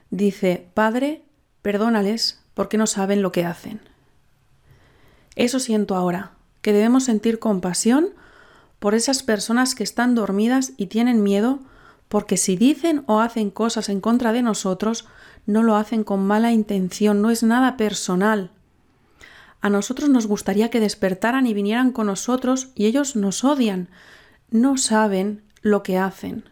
dice, 0.09 0.69
Padre, 0.73 1.23
perdónales 1.61 2.41
porque 2.53 2.77
no 2.77 2.87
saben 2.87 3.21
lo 3.21 3.31
que 3.31 3.45
hacen. 3.45 3.81
Eso 5.35 5.59
siento 5.59 5.95
ahora, 5.95 6.31
que 6.61 6.71
debemos 6.71 7.03
sentir 7.03 7.39
compasión 7.39 8.09
por 8.79 8.95
esas 8.95 9.23
personas 9.23 9.75
que 9.75 9.83
están 9.83 10.15
dormidas 10.15 10.73
y 10.77 10.87
tienen 10.87 11.23
miedo 11.23 11.59
porque 12.07 12.37
si 12.37 12.55
dicen 12.55 13.03
o 13.07 13.19
hacen 13.21 13.49
cosas 13.49 13.89
en 13.89 13.99
contra 13.99 14.33
de 14.33 14.43
nosotros, 14.43 15.07
no 15.45 15.63
lo 15.63 15.75
hacen 15.75 16.03
con 16.03 16.25
mala 16.25 16.51
intención, 16.51 17.21
no 17.21 17.29
es 17.29 17.43
nada 17.43 17.77
personal. 17.77 18.51
A 19.61 19.69
nosotros 19.69 20.09
nos 20.09 20.27
gustaría 20.27 20.69
que 20.69 20.79
despertaran 20.79 21.47
y 21.47 21.53
vinieran 21.53 21.91
con 21.91 22.07
nosotros 22.07 22.69
y 22.75 22.85
ellos 22.85 23.15
nos 23.15 23.43
odian, 23.43 23.89
no 24.49 24.77
saben 24.77 25.43
lo 25.61 25.83
que 25.83 25.97
hacen. 25.97 26.49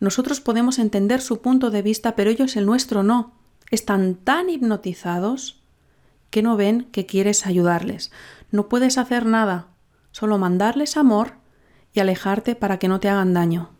Nosotros 0.00 0.40
podemos 0.40 0.78
entender 0.78 1.20
su 1.20 1.40
punto 1.40 1.70
de 1.70 1.82
vista, 1.82 2.14
pero 2.14 2.30
ellos 2.30 2.56
el 2.56 2.66
nuestro 2.66 3.02
no. 3.02 3.32
Están 3.70 4.14
tan 4.14 4.48
hipnotizados 4.48 5.60
que 6.30 6.42
no 6.42 6.56
ven 6.56 6.88
que 6.92 7.06
quieres 7.06 7.46
ayudarles. 7.46 8.10
No 8.50 8.68
puedes 8.68 8.98
hacer 8.98 9.26
nada, 9.26 9.68
solo 10.12 10.38
mandarles 10.38 10.96
amor 10.96 11.34
y 11.92 12.00
alejarte 12.00 12.54
para 12.54 12.78
que 12.78 12.88
no 12.88 13.00
te 13.00 13.08
hagan 13.08 13.34
daño. 13.34 13.70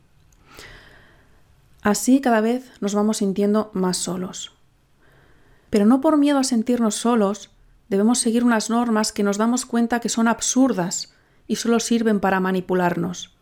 Así 1.88 2.20
cada 2.20 2.42
vez 2.42 2.70
nos 2.82 2.94
vamos 2.94 3.16
sintiendo 3.16 3.70
más 3.72 3.96
solos. 3.96 4.52
Pero 5.70 5.86
no 5.86 6.02
por 6.02 6.18
miedo 6.18 6.36
a 6.36 6.44
sentirnos 6.44 6.96
solos, 6.96 7.50
debemos 7.88 8.18
seguir 8.18 8.44
unas 8.44 8.68
normas 8.68 9.10
que 9.10 9.22
nos 9.22 9.38
damos 9.38 9.64
cuenta 9.64 9.98
que 9.98 10.10
son 10.10 10.28
absurdas 10.28 11.14
y 11.46 11.56
solo 11.56 11.80
sirven 11.80 12.20
para 12.20 12.40
manipularnos. 12.40 13.38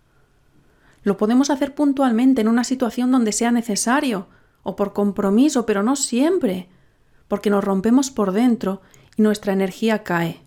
Lo 1.03 1.17
podemos 1.17 1.51
hacer 1.51 1.75
puntualmente 1.75 2.41
en 2.41 2.47
una 2.47 2.63
situación 2.63 3.11
donde 3.11 3.33
sea 3.33 3.51
necesario, 3.51 4.29
o 4.63 4.77
por 4.77 4.93
compromiso, 4.93 5.67
pero 5.67 5.83
no 5.83 5.97
siempre, 5.97 6.69
porque 7.27 7.51
nos 7.51 7.65
rompemos 7.65 8.13
por 8.13 8.31
dentro 8.31 8.81
y 9.17 9.23
nuestra 9.23 9.55
energía 9.55 10.05
cae. 10.05 10.41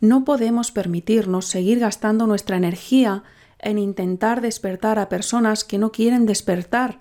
No 0.00 0.24
podemos 0.24 0.72
permitirnos 0.72 1.48
seguir 1.48 1.80
gastando 1.80 2.26
nuestra 2.26 2.56
energía 2.56 3.24
en 3.58 3.78
intentar 3.78 4.40
despertar 4.40 4.98
a 4.98 5.08
personas 5.08 5.64
que 5.64 5.78
no 5.78 5.92
quieren 5.92 6.26
despertar. 6.26 7.00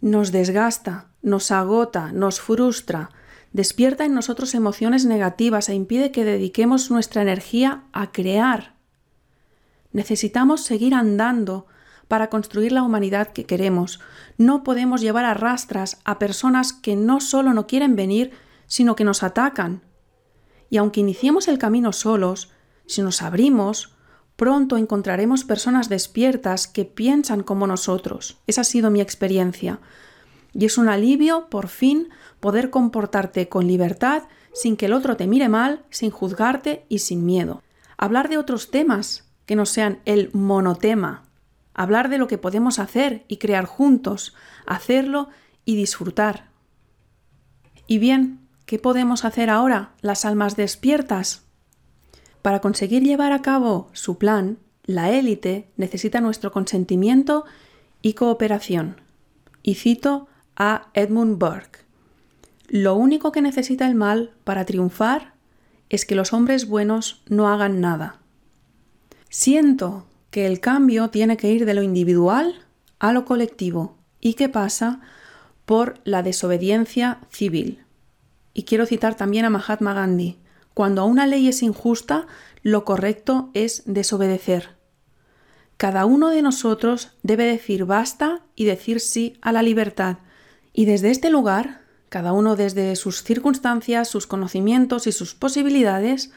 Nos 0.00 0.32
desgasta, 0.32 1.08
nos 1.22 1.50
agota, 1.50 2.12
nos 2.12 2.40
frustra, 2.40 3.10
despierta 3.52 4.04
en 4.04 4.14
nosotros 4.14 4.54
emociones 4.54 5.04
negativas 5.04 5.68
e 5.68 5.74
impide 5.74 6.12
que 6.12 6.24
dediquemos 6.24 6.90
nuestra 6.90 7.22
energía 7.22 7.84
a 7.92 8.12
crear. 8.12 8.74
Necesitamos 9.92 10.62
seguir 10.62 10.94
andando 10.94 11.66
para 12.08 12.28
construir 12.28 12.72
la 12.72 12.82
humanidad 12.82 13.32
que 13.32 13.46
queremos. 13.46 14.00
No 14.36 14.62
podemos 14.62 15.00
llevar 15.00 15.24
a 15.24 15.34
rastras 15.34 16.00
a 16.04 16.18
personas 16.18 16.72
que 16.72 16.96
no 16.96 17.20
solo 17.20 17.52
no 17.52 17.66
quieren 17.66 17.96
venir, 17.96 18.32
sino 18.66 18.94
que 18.94 19.04
nos 19.04 19.22
atacan. 19.22 19.82
Y 20.70 20.76
aunque 20.76 21.00
iniciemos 21.00 21.48
el 21.48 21.58
camino 21.58 21.92
solos, 21.92 22.52
si 22.86 23.02
nos 23.02 23.22
abrimos, 23.22 23.95
pronto 24.36 24.76
encontraremos 24.76 25.44
personas 25.44 25.88
despiertas 25.88 26.66
que 26.66 26.84
piensan 26.84 27.42
como 27.42 27.66
nosotros. 27.66 28.38
Esa 28.46 28.60
ha 28.60 28.64
sido 28.64 28.90
mi 28.90 29.00
experiencia. 29.00 29.80
Y 30.52 30.66
es 30.66 30.78
un 30.78 30.88
alivio, 30.88 31.48
por 31.48 31.68
fin, 31.68 32.08
poder 32.40 32.70
comportarte 32.70 33.48
con 33.48 33.66
libertad, 33.66 34.24
sin 34.52 34.76
que 34.76 34.86
el 34.86 34.92
otro 34.92 35.16
te 35.16 35.26
mire 35.26 35.48
mal, 35.48 35.84
sin 35.90 36.10
juzgarte 36.10 36.86
y 36.88 37.00
sin 37.00 37.26
miedo. 37.26 37.62
Hablar 37.98 38.28
de 38.28 38.38
otros 38.38 38.70
temas 38.70 39.26
que 39.46 39.56
no 39.56 39.66
sean 39.66 40.00
el 40.04 40.30
monotema. 40.32 41.24
Hablar 41.74 42.08
de 42.08 42.18
lo 42.18 42.26
que 42.26 42.38
podemos 42.38 42.78
hacer 42.78 43.24
y 43.28 43.36
crear 43.36 43.64
juntos, 43.66 44.34
hacerlo 44.66 45.28
y 45.64 45.76
disfrutar. 45.76 46.48
Y 47.86 47.98
bien, 47.98 48.40
¿qué 48.64 48.78
podemos 48.78 49.24
hacer 49.24 49.50
ahora, 49.50 49.92
las 50.00 50.24
almas 50.24 50.56
despiertas? 50.56 51.45
Para 52.46 52.60
conseguir 52.60 53.02
llevar 53.02 53.32
a 53.32 53.42
cabo 53.42 53.90
su 53.92 54.18
plan, 54.18 54.58
la 54.84 55.10
élite 55.10 55.66
necesita 55.76 56.20
nuestro 56.20 56.52
consentimiento 56.52 57.44
y 58.02 58.12
cooperación. 58.12 59.00
Y 59.64 59.74
cito 59.74 60.28
a 60.54 60.86
Edmund 60.94 61.40
Burke. 61.40 61.80
Lo 62.68 62.94
único 62.94 63.32
que 63.32 63.42
necesita 63.42 63.84
el 63.88 63.96
mal 63.96 64.30
para 64.44 64.64
triunfar 64.64 65.34
es 65.88 66.06
que 66.06 66.14
los 66.14 66.32
hombres 66.32 66.68
buenos 66.68 67.20
no 67.28 67.48
hagan 67.48 67.80
nada. 67.80 68.20
Siento 69.28 70.06
que 70.30 70.46
el 70.46 70.60
cambio 70.60 71.10
tiene 71.10 71.36
que 71.36 71.50
ir 71.50 71.66
de 71.66 71.74
lo 71.74 71.82
individual 71.82 72.54
a 73.00 73.12
lo 73.12 73.24
colectivo 73.24 73.96
y 74.20 74.34
que 74.34 74.48
pasa 74.48 75.00
por 75.64 75.98
la 76.04 76.22
desobediencia 76.22 77.18
civil. 77.28 77.80
Y 78.54 78.62
quiero 78.62 78.86
citar 78.86 79.16
también 79.16 79.46
a 79.46 79.50
Mahatma 79.50 79.94
Gandhi. 79.94 80.38
Cuando 80.76 81.06
una 81.06 81.26
ley 81.26 81.48
es 81.48 81.62
injusta, 81.62 82.26
lo 82.60 82.84
correcto 82.84 83.48
es 83.54 83.82
desobedecer. 83.86 84.76
Cada 85.78 86.04
uno 86.04 86.28
de 86.28 86.42
nosotros 86.42 87.12
debe 87.22 87.44
decir 87.44 87.86
basta 87.86 88.42
y 88.54 88.66
decir 88.66 89.00
sí 89.00 89.38
a 89.40 89.52
la 89.52 89.62
libertad. 89.62 90.18
Y 90.74 90.84
desde 90.84 91.10
este 91.10 91.30
lugar, 91.30 91.80
cada 92.10 92.34
uno 92.34 92.56
desde 92.56 92.94
sus 92.96 93.22
circunstancias, 93.22 94.08
sus 94.08 94.26
conocimientos 94.26 95.06
y 95.06 95.12
sus 95.12 95.34
posibilidades, 95.34 96.30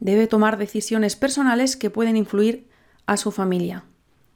debe 0.00 0.28
tomar 0.28 0.56
decisiones 0.56 1.14
personales 1.14 1.76
que 1.76 1.90
pueden 1.90 2.16
influir 2.16 2.66
a 3.04 3.18
su 3.18 3.32
familia. 3.32 3.84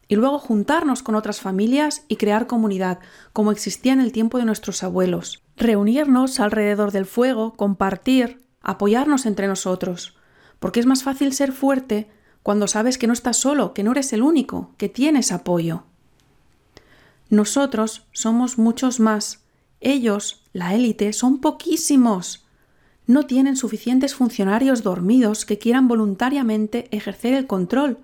Y 0.09 0.17
luego 0.17 0.39
juntarnos 0.39 1.03
con 1.03 1.15
otras 1.15 1.41
familias 1.41 2.05
y 2.07 2.17
crear 2.17 2.49
comunidad, 2.49 2.99
como 3.33 3.51
existía 3.51 3.95
en 3.95 4.01
el 4.01 4.13
tiempo 4.13 4.37
de 4.37 4.45
nuestros 4.45 4.83
abuelos. 4.83 5.43
Reunirnos 5.57 6.39
alrededor 6.39 6.93
del 6.93 7.07
fuego, 7.07 7.55
compartir, 7.57 8.47
apoyarnos 8.61 9.27
entre 9.27 9.47
nosotros, 9.47 10.17
porque 10.59 10.81
es 10.81 10.87
más 10.87 11.03
fácil 11.03 11.33
ser 11.33 11.53
fuerte 11.53 12.11
cuando 12.43 12.67
sabes 12.67 12.99
que 12.99 13.07
no 13.07 13.13
estás 13.13 13.37
solo, 13.37 13.75
que 13.75 13.83
no 13.83 13.93
eres 13.93 14.13
el 14.13 14.23
único, 14.23 14.73
que 14.77 14.89
tienes 14.89 15.33
apoyo. 15.33 15.85
Nosotros 17.31 18.07
somos 18.13 18.59
muchos 18.59 19.01
más. 19.01 19.45
Ellos, 19.81 20.45
la 20.53 20.75
élite, 20.75 21.13
son 21.13 21.41
poquísimos. 21.41 22.47
No 23.07 23.27
tienen 23.27 23.57
suficientes 23.57 24.15
funcionarios 24.15 24.83
dormidos 24.83 25.45
que 25.45 25.59
quieran 25.59 25.89
voluntariamente 25.89 26.89
ejercer 26.91 27.35
el 27.35 27.47
control. 27.47 27.99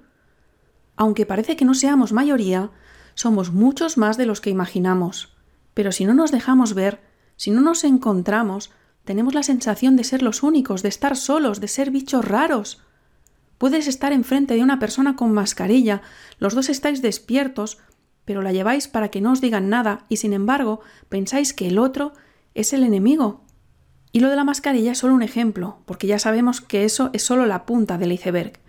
Aunque 0.96 1.26
parece 1.26 1.56
que 1.56 1.64
no 1.64 1.74
seamos 1.74 2.12
mayoría, 2.12 2.70
somos 3.14 3.50
muchos 3.52 3.96
más 3.96 4.16
de 4.16 4.26
los 4.26 4.40
que 4.40 4.50
imaginamos. 4.50 5.34
Pero 5.72 5.90
si 5.90 6.04
no 6.04 6.14
nos 6.14 6.30
dejamos 6.30 6.74
ver, 6.74 7.00
si 7.36 7.50
no 7.50 7.60
nos 7.60 7.84
encontramos, 7.84 8.70
tenemos 9.04 9.34
la 9.34 9.42
sensación 9.42 9.96
de 9.96 10.04
ser 10.04 10.22
los 10.22 10.42
únicos, 10.42 10.82
de 10.82 10.88
estar 10.88 11.16
solos, 11.16 11.60
de 11.60 11.68
ser 11.68 11.90
bichos 11.90 12.24
raros. 12.24 12.82
Puedes 13.58 13.86
estar 13.86 14.12
enfrente 14.12 14.54
de 14.54 14.62
una 14.62 14.78
persona 14.78 15.16
con 15.16 15.32
mascarilla, 15.32 16.02
los 16.38 16.54
dos 16.54 16.68
estáis 16.68 17.02
despiertos, 17.02 17.78
pero 18.24 18.42
la 18.42 18.52
lleváis 18.52 18.88
para 18.88 19.08
que 19.08 19.20
no 19.20 19.32
os 19.32 19.40
digan 19.40 19.68
nada 19.68 20.06
y 20.08 20.16
sin 20.16 20.32
embargo 20.32 20.80
pensáis 21.08 21.52
que 21.52 21.68
el 21.68 21.78
otro 21.78 22.12
es 22.54 22.72
el 22.72 22.82
enemigo. 22.82 23.44
Y 24.12 24.20
lo 24.20 24.30
de 24.30 24.36
la 24.36 24.44
mascarilla 24.44 24.92
es 24.92 24.98
solo 24.98 25.14
un 25.14 25.22
ejemplo, 25.22 25.78
porque 25.86 26.06
ya 26.06 26.18
sabemos 26.18 26.60
que 26.60 26.84
eso 26.84 27.10
es 27.12 27.22
solo 27.22 27.46
la 27.46 27.66
punta 27.66 27.98
del 27.98 28.12
iceberg. 28.12 28.60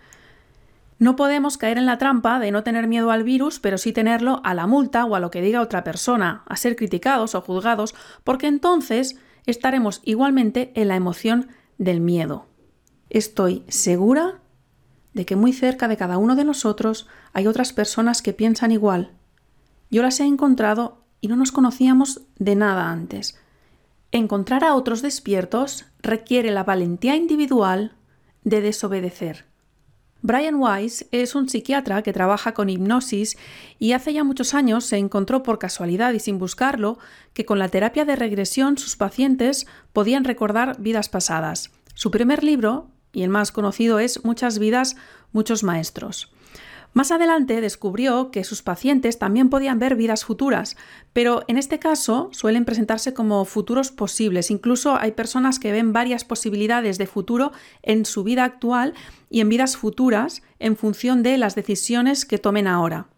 No 0.98 1.14
podemos 1.14 1.58
caer 1.58 1.78
en 1.78 1.86
la 1.86 1.98
trampa 1.98 2.38
de 2.38 2.50
no 2.50 2.62
tener 2.62 2.88
miedo 2.88 3.10
al 3.10 3.22
virus, 3.22 3.60
pero 3.60 3.78
sí 3.78 3.92
tenerlo 3.92 4.40
a 4.44 4.54
la 4.54 4.66
multa 4.66 5.04
o 5.04 5.14
a 5.14 5.20
lo 5.20 5.30
que 5.30 5.42
diga 5.42 5.60
otra 5.60 5.84
persona, 5.84 6.42
a 6.46 6.56
ser 6.56 6.74
criticados 6.74 7.34
o 7.34 7.42
juzgados, 7.42 7.94
porque 8.24 8.46
entonces 8.46 9.16
estaremos 9.46 10.00
igualmente 10.04 10.72
en 10.74 10.88
la 10.88 10.96
emoción 10.96 11.48
del 11.78 12.00
miedo. 12.00 12.46
Estoy 13.08 13.64
segura 13.68 14.40
de 15.14 15.24
que 15.24 15.36
muy 15.36 15.52
cerca 15.52 15.88
de 15.88 15.96
cada 15.96 16.18
uno 16.18 16.36
de 16.36 16.44
nosotros 16.44 17.06
hay 17.32 17.46
otras 17.46 17.72
personas 17.72 18.20
que 18.20 18.32
piensan 18.32 18.72
igual. 18.72 19.12
Yo 19.90 20.02
las 20.02 20.20
he 20.20 20.24
encontrado 20.24 21.04
y 21.20 21.28
no 21.28 21.36
nos 21.36 21.52
conocíamos 21.52 22.22
de 22.38 22.56
nada 22.56 22.90
antes. 22.90 23.38
Encontrar 24.12 24.64
a 24.64 24.74
otros 24.74 25.02
despiertos 25.02 25.86
requiere 26.02 26.50
la 26.50 26.64
valentía 26.64 27.16
individual 27.16 27.96
de 28.44 28.60
desobedecer. 28.60 29.46
Brian 30.22 30.56
Weiss 30.56 31.06
es 31.12 31.34
un 31.34 31.48
psiquiatra 31.48 32.02
que 32.02 32.12
trabaja 32.12 32.54
con 32.54 32.68
hipnosis 32.68 33.36
y 33.78 33.92
hace 33.92 34.12
ya 34.12 34.24
muchos 34.24 34.54
años 34.54 34.84
se 34.84 34.96
encontró 34.96 35.42
por 35.42 35.58
casualidad 35.58 36.12
y 36.14 36.20
sin 36.20 36.38
buscarlo 36.38 36.98
que 37.32 37.44
con 37.44 37.58
la 37.58 37.68
terapia 37.68 38.04
de 38.04 38.16
regresión 38.16 38.78
sus 38.78 38.96
pacientes 38.96 39.66
podían 39.92 40.24
recordar 40.24 40.80
vidas 40.80 41.08
pasadas. 41.08 41.70
Su 41.94 42.10
primer 42.10 42.42
libro, 42.42 42.88
y 43.12 43.22
el 43.22 43.30
más 43.30 43.52
conocido, 43.52 43.98
es 43.98 44.24
Muchas 44.24 44.58
vidas, 44.58 44.96
muchos 45.32 45.62
maestros. 45.62 46.30
Más 46.96 47.12
adelante 47.12 47.60
descubrió 47.60 48.30
que 48.30 48.42
sus 48.42 48.62
pacientes 48.62 49.18
también 49.18 49.50
podían 49.50 49.78
ver 49.78 49.96
vidas 49.96 50.24
futuras, 50.24 50.78
pero 51.12 51.42
en 51.46 51.58
este 51.58 51.78
caso 51.78 52.30
suelen 52.32 52.64
presentarse 52.64 53.12
como 53.12 53.44
futuros 53.44 53.90
posibles. 53.90 54.50
Incluso 54.50 54.96
hay 54.96 55.12
personas 55.12 55.58
que 55.58 55.72
ven 55.72 55.92
varias 55.92 56.24
posibilidades 56.24 56.96
de 56.96 57.06
futuro 57.06 57.52
en 57.82 58.06
su 58.06 58.24
vida 58.24 58.44
actual 58.44 58.94
y 59.28 59.40
en 59.40 59.50
vidas 59.50 59.76
futuras 59.76 60.42
en 60.58 60.74
función 60.74 61.22
de 61.22 61.36
las 61.36 61.54
decisiones 61.54 62.24
que 62.24 62.38
tomen 62.38 62.66
ahora. 62.66 63.08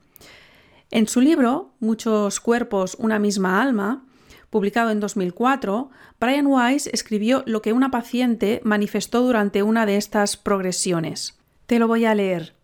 En 0.91 1.07
su 1.07 1.21
libro, 1.21 1.71
Muchos 1.79 2.41
cuerpos, 2.41 2.97
una 2.99 3.21
misma 3.21 3.63
alma, 3.63 4.05
publicado 4.51 4.91
en 4.91 4.99
2004, 4.99 5.89
Brian 6.19 6.49
Weiss 6.49 6.89
escribió 6.89 7.45
lo 7.47 7.63
que 7.63 7.73
una 7.73 7.93
paciente 7.93 8.61
manifestó 8.65 9.23
durante 9.23 9.63
una 9.63 9.87
de 9.87 9.99
estas 9.99 10.37
progresiones. 10.37 11.39
Te 11.67 11.79
lo 11.79 11.87
voy 11.87 12.07
a 12.07 12.17
leer. 12.17 12.58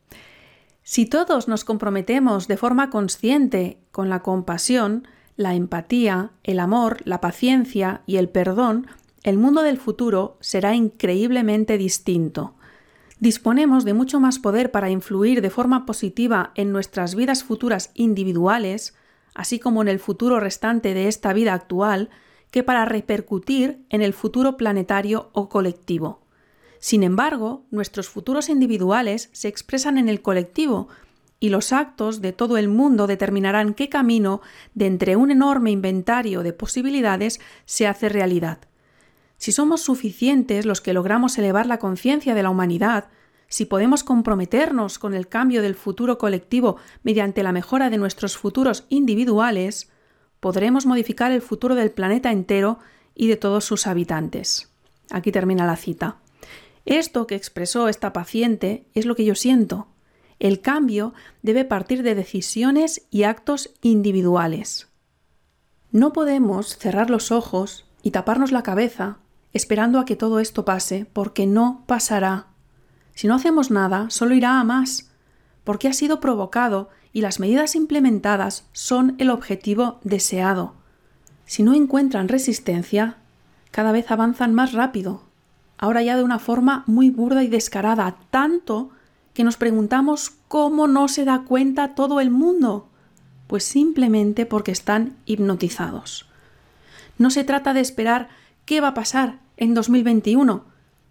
Si 0.86 1.06
todos 1.06 1.48
nos 1.48 1.64
comprometemos 1.64 2.46
de 2.46 2.58
forma 2.58 2.90
consciente 2.90 3.78
con 3.90 4.10
la 4.10 4.20
compasión, 4.20 5.08
la 5.34 5.54
empatía, 5.54 6.32
el 6.42 6.60
amor, 6.60 7.00
la 7.04 7.22
paciencia 7.22 8.02
y 8.04 8.18
el 8.18 8.28
perdón, 8.28 8.86
el 9.22 9.38
mundo 9.38 9.62
del 9.62 9.78
futuro 9.78 10.36
será 10.40 10.74
increíblemente 10.74 11.78
distinto. 11.78 12.54
Disponemos 13.18 13.86
de 13.86 13.94
mucho 13.94 14.20
más 14.20 14.38
poder 14.38 14.70
para 14.70 14.90
influir 14.90 15.40
de 15.40 15.48
forma 15.48 15.86
positiva 15.86 16.52
en 16.54 16.70
nuestras 16.70 17.14
vidas 17.14 17.44
futuras 17.44 17.90
individuales, 17.94 18.94
así 19.34 19.58
como 19.58 19.80
en 19.80 19.88
el 19.88 19.98
futuro 19.98 20.38
restante 20.38 20.92
de 20.92 21.08
esta 21.08 21.32
vida 21.32 21.54
actual, 21.54 22.10
que 22.50 22.62
para 22.62 22.84
repercutir 22.84 23.86
en 23.88 24.02
el 24.02 24.12
futuro 24.12 24.58
planetario 24.58 25.30
o 25.32 25.48
colectivo. 25.48 26.23
Sin 26.84 27.02
embargo, 27.02 27.64
nuestros 27.70 28.10
futuros 28.10 28.50
individuales 28.50 29.30
se 29.32 29.48
expresan 29.48 29.96
en 29.96 30.10
el 30.10 30.20
colectivo 30.20 30.88
y 31.40 31.48
los 31.48 31.72
actos 31.72 32.20
de 32.20 32.34
todo 32.34 32.58
el 32.58 32.68
mundo 32.68 33.06
determinarán 33.06 33.72
qué 33.72 33.88
camino 33.88 34.42
de 34.74 34.88
entre 34.88 35.16
un 35.16 35.30
enorme 35.30 35.70
inventario 35.70 36.42
de 36.42 36.52
posibilidades 36.52 37.40
se 37.64 37.86
hace 37.86 38.10
realidad. 38.10 38.58
Si 39.38 39.50
somos 39.50 39.80
suficientes 39.80 40.66
los 40.66 40.82
que 40.82 40.92
logramos 40.92 41.38
elevar 41.38 41.64
la 41.64 41.78
conciencia 41.78 42.35
de 42.35 42.42
la 42.42 42.50
humanidad, 42.50 43.06
si 43.48 43.64
podemos 43.64 44.04
comprometernos 44.04 44.98
con 44.98 45.14
el 45.14 45.26
cambio 45.26 45.62
del 45.62 45.76
futuro 45.76 46.18
colectivo 46.18 46.76
mediante 47.02 47.42
la 47.42 47.52
mejora 47.52 47.88
de 47.88 47.96
nuestros 47.96 48.37
futuros 48.37 48.85
individuales, 48.90 49.90
podremos 50.38 50.85
modificar 50.85 51.32
el 51.32 51.40
futuro 51.40 51.76
del 51.76 51.92
planeta 51.92 52.30
entero 52.30 52.78
y 53.14 53.28
de 53.28 53.37
todos 53.37 53.64
sus 53.64 53.87
habitantes. 53.87 54.70
Aquí 55.11 55.32
termina 55.32 55.64
la 55.64 55.76
cita. 55.76 56.18
Esto 56.85 57.27
que 57.27 57.35
expresó 57.35 57.88
esta 57.88 58.12
paciente 58.12 58.87
es 58.94 59.07
lo 59.07 59.14
que 59.14 59.25
yo 59.25 59.35
siento. 59.35 59.88
El 60.38 60.61
cambio 60.61 61.14
debe 61.42 61.64
partir 61.64 62.03
de 62.03 62.14
decisiones 62.14 63.07
y 63.11 63.23
actos 63.23 63.73
individuales. 63.83 64.88
No 65.90 66.12
podemos 66.12 66.77
cerrar 66.77 67.09
los 67.09 67.31
ojos 67.31 67.87
y 68.03 68.11
taparnos 68.11 68.53
la 68.53 68.62
cabeza 68.62 69.18
esperando 69.55 70.01
a 70.01 70.05
que 70.05 70.16
todo 70.16 70.40
esto 70.40 70.64
pase, 70.64 71.07
porque 71.12 71.47
no 71.47 71.85
pasará. 71.87 72.49
Si 73.14 73.29
no 73.29 73.37
hacemos 73.37 73.70
nada, 73.70 74.11
solo 74.11 74.35
irá 74.35 74.59
a 74.59 74.64
más, 74.64 75.12
porque 75.62 75.88
ha 75.88 75.92
sido 75.92 76.20
provocado 76.20 76.90
y 77.12 77.20
las 77.20 77.38
medidas 77.38 77.77
implementadas 77.77 78.68
son 78.73 79.14
el 79.18 79.31
objetivo 79.31 80.01
deseado. 80.03 80.75
Si 81.47 81.62
no 81.62 81.73
encuentran 81.73 82.29
resistencia, 82.29 83.18
cada 83.70 83.92
vez 83.92 84.11
avanzan 84.11 84.53
más 84.53 84.73
rápido, 84.73 85.23
ahora 85.78 86.02
ya 86.02 86.16
de 86.16 86.24
una 86.24 86.38
forma 86.38 86.84
muy 86.87 87.10
burda 87.10 87.42
y 87.42 87.48
descarada, 87.48 88.16
tanto 88.30 88.90
que 89.34 89.44
nos 89.44 89.56
preguntamos 89.56 90.32
cómo 90.48 90.87
no 90.87 91.08
se 91.08 91.24
da 91.24 91.42
cuenta 91.42 91.94
todo 91.94 92.20
el 92.20 92.30
mundo. 92.30 92.88
Pues 93.46 93.64
simplemente 93.64 94.46
porque 94.46 94.72
están 94.72 95.16
hipnotizados. 95.26 96.26
No 97.18 97.30
se 97.30 97.44
trata 97.44 97.74
de 97.74 97.80
esperar 97.80 98.28
qué 98.64 98.80
va 98.80 98.88
a 98.88 98.94
pasar 98.94 99.38
en 99.56 99.74
2021, 99.74 100.64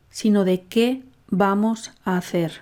sino 0.10 0.44
de 0.46 0.64
qué 0.64 1.04
vamos 1.28 1.92
a 2.06 2.18
hacer. 2.18 2.62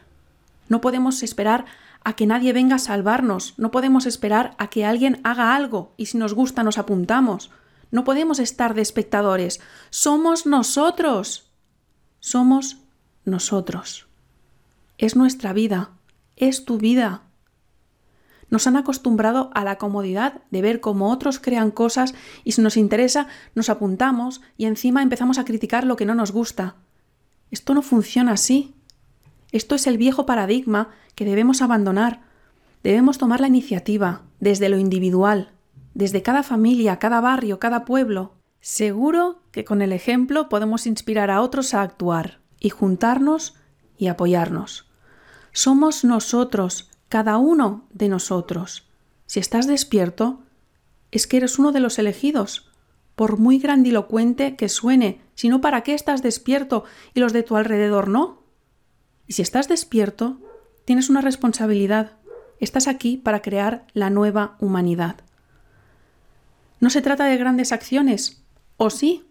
No 0.67 0.81
podemos 0.81 1.23
esperar 1.23 1.65
a 2.03 2.13
que 2.13 2.25
nadie 2.25 2.53
venga 2.53 2.75
a 2.75 2.79
salvarnos, 2.79 3.53
no 3.57 3.71
podemos 3.71 4.05
esperar 4.05 4.55
a 4.57 4.67
que 4.69 4.85
alguien 4.85 5.19
haga 5.23 5.55
algo 5.55 5.93
y 5.97 6.07
si 6.07 6.17
nos 6.17 6.33
gusta 6.33 6.63
nos 6.63 6.77
apuntamos. 6.77 7.51
No 7.91 8.03
podemos 8.03 8.39
estar 8.39 8.73
de 8.73 8.81
espectadores, 8.81 9.59
somos 9.89 10.45
nosotros 10.45 11.50
somos 12.21 12.77
nosotros. 13.25 14.07
Es 14.97 15.17
nuestra 15.17 15.51
vida, 15.51 15.89
es 16.37 16.63
tu 16.63 16.77
vida. 16.77 17.23
Nos 18.49 18.67
han 18.67 18.77
acostumbrado 18.77 19.49
a 19.53 19.63
la 19.63 19.77
comodidad 19.77 20.41
de 20.51 20.61
ver 20.61 20.81
cómo 20.81 21.09
otros 21.09 21.39
crean 21.39 21.71
cosas 21.71 22.13
y 22.43 22.51
si 22.51 22.61
nos 22.61 22.77
interesa 22.77 23.27
nos 23.55 23.69
apuntamos 23.69 24.41
y 24.55 24.65
encima 24.65 25.01
empezamos 25.01 25.39
a 25.39 25.45
criticar 25.45 25.85
lo 25.85 25.95
que 25.95 26.05
no 26.05 26.15
nos 26.15 26.31
gusta. 26.31 26.75
Esto 27.49 27.73
no 27.73 27.81
funciona 27.81 28.33
así. 28.33 28.73
Esto 29.51 29.75
es 29.75 29.87
el 29.87 29.97
viejo 29.97 30.25
paradigma 30.25 30.89
que 31.15 31.25
debemos 31.25 31.61
abandonar. 31.61 32.21
Debemos 32.83 33.17
tomar 33.17 33.41
la 33.41 33.47
iniciativa 33.47 34.21
desde 34.39 34.69
lo 34.69 34.77
individual, 34.77 35.49
desde 35.95 36.21
cada 36.21 36.43
familia, 36.43 36.99
cada 36.99 37.19
barrio, 37.19 37.59
cada 37.59 37.83
pueblo, 37.83 38.33
Seguro 38.61 39.41
que 39.51 39.65
con 39.65 39.81
el 39.81 39.91
ejemplo 39.91 40.47
podemos 40.47 40.85
inspirar 40.85 41.31
a 41.31 41.41
otros 41.41 41.73
a 41.73 41.81
actuar 41.81 42.39
y 42.59 42.69
juntarnos 42.69 43.55
y 43.97 44.07
apoyarnos. 44.07 44.87
Somos 45.51 46.03
nosotros, 46.03 46.91
cada 47.09 47.37
uno 47.37 47.87
de 47.91 48.07
nosotros. 48.07 48.87
Si 49.25 49.39
estás 49.39 49.65
despierto, 49.65 50.43
es 51.09 51.25
que 51.25 51.37
eres 51.37 51.57
uno 51.57 51.71
de 51.71 51.79
los 51.79 51.97
elegidos. 51.97 52.71
Por 53.15 53.39
muy 53.39 53.57
grandilocuente 53.57 54.55
que 54.55 54.69
suene, 54.69 55.21
si 55.33 55.49
no, 55.49 55.59
¿para 55.59 55.81
qué 55.81 55.95
estás 55.95 56.21
despierto 56.21 56.85
y 57.15 57.19
los 57.19 57.33
de 57.33 57.43
tu 57.43 57.55
alrededor 57.55 58.07
no? 58.07 58.43
Y 59.25 59.33
si 59.33 59.41
estás 59.41 59.67
despierto, 59.69 60.39
tienes 60.85 61.09
una 61.09 61.21
responsabilidad. 61.21 62.13
Estás 62.59 62.87
aquí 62.87 63.17
para 63.17 63.41
crear 63.41 63.87
la 63.93 64.11
nueva 64.11 64.55
humanidad. 64.59 65.17
No 66.79 66.89
se 66.89 67.01
trata 67.01 67.25
de 67.25 67.37
grandes 67.37 67.71
acciones, 67.71 68.40
¿O 68.83 68.89
sí? 68.89 69.29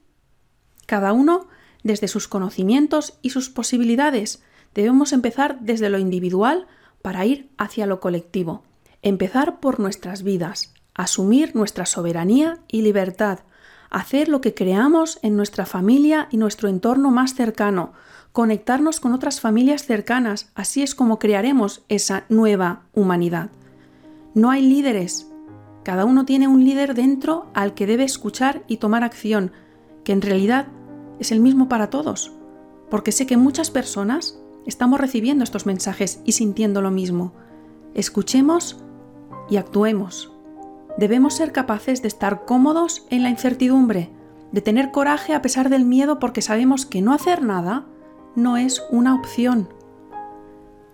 Cada 0.87 1.13
uno 1.13 1.49
desde 1.83 2.07
sus 2.07 2.29
conocimientos 2.29 3.19
y 3.21 3.31
sus 3.31 3.51
posibilidades. 3.51 4.45
Debemos 4.77 5.13
empezar 5.13 5.59
desde 5.59 5.91
lo 5.91 5.99
individual 5.99 6.69
para 7.03 7.27
ir 7.27 7.51
hacia 7.59 7.87
lo 7.87 7.99
colectivo. 7.99 8.63
Empezar 9.03 9.59
por 9.59 9.81
nuestras 9.81 10.23
vidas, 10.23 10.73
asumir 10.95 11.57
nuestra 11.57 11.85
soberanía 11.85 12.61
y 12.69 12.83
libertad, 12.83 13.41
hacer 13.91 14.29
lo 14.29 14.41
que 14.41 14.55
creamos 14.55 15.19
en 15.21 15.37
nuestra 15.37 15.67
familia 15.67 16.29
y 16.31 16.37
nuestro 16.37 16.69
entorno 16.69 17.11
más 17.11 17.35
cercano, 17.35 17.93
conectarnos 18.31 19.01
con 19.01 19.13
otras 19.15 19.41
familias 19.41 19.83
cercanas, 19.85 20.53
así 20.55 20.81
es 20.81 20.95
como 20.95 21.19
crearemos 21.19 21.83
esa 21.89 22.23
nueva 22.29 22.83
humanidad. 22.95 23.51
No 24.33 24.53
hay 24.53 24.63
líderes, 24.63 25.27
cada 25.91 26.05
uno 26.05 26.25
tiene 26.25 26.47
un 26.47 26.65
líder 26.65 26.95
dentro 26.95 27.49
al 27.53 27.75
que 27.75 27.85
debe 27.85 28.05
escuchar 28.05 28.63
y 28.69 28.77
tomar 28.77 29.03
acción, 29.03 29.51
que 30.05 30.13
en 30.13 30.23
realidad 30.23 30.69
es 31.19 31.33
el 31.33 31.41
mismo 31.41 31.69
para 31.69 31.91
todos, 31.91 32.31
porque 32.89 33.11
sé 33.11 33.27
que 33.27 33.37
muchas 33.37 33.73
personas 33.73 34.39
estamos 34.67 35.01
recibiendo 35.01 35.43
estos 35.43 35.67
mensajes 35.67 36.21
y 36.25 36.31
sintiendo 36.31 36.81
lo 36.81 36.93
mismo. 36.93 37.33
Escuchemos 37.93 38.85
y 39.51 39.57
actuemos. 39.57 40.33
Debemos 40.97 41.35
ser 41.35 41.51
capaces 41.51 42.03
de 42.03 42.07
estar 42.07 42.45
cómodos 42.45 43.05
en 43.11 43.25
la 43.25 43.31
incertidumbre, 43.31 44.13
de 44.53 44.61
tener 44.61 44.93
coraje 44.93 45.35
a 45.35 45.43
pesar 45.43 45.71
del 45.71 45.85
miedo 45.85 46.21
porque 46.21 46.41
sabemos 46.41 46.87
que 46.87 47.03
no 47.03 47.13
hacer 47.13 47.43
nada 47.43 47.87
no 48.37 48.57
es 48.57 48.81
una 48.93 49.17
opción. 49.17 49.69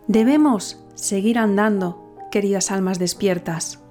Debemos 0.08 0.82
seguir 0.94 1.38
andando, 1.38 2.16
queridas 2.30 2.70
almas 2.70 2.98
despiertas. 2.98 3.82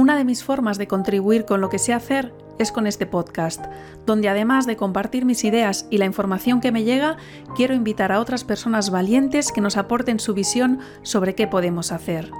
Una 0.00 0.16
de 0.16 0.24
mis 0.24 0.42
formas 0.42 0.78
de 0.78 0.88
contribuir 0.88 1.44
con 1.44 1.60
lo 1.60 1.68
que 1.68 1.78
sé 1.78 1.92
hacer 1.92 2.32
es 2.58 2.72
con 2.72 2.86
este 2.86 3.04
podcast, 3.04 3.62
donde 4.06 4.30
además 4.30 4.66
de 4.66 4.74
compartir 4.74 5.26
mis 5.26 5.44
ideas 5.44 5.86
y 5.90 5.98
la 5.98 6.06
información 6.06 6.62
que 6.62 6.72
me 6.72 6.84
llega, 6.84 7.18
quiero 7.54 7.74
invitar 7.74 8.10
a 8.10 8.18
otras 8.18 8.42
personas 8.42 8.88
valientes 8.88 9.52
que 9.52 9.60
nos 9.60 9.76
aporten 9.76 10.18
su 10.18 10.32
visión 10.32 10.78
sobre 11.02 11.34
qué 11.34 11.46
podemos 11.46 11.92
hacer. 11.92 12.30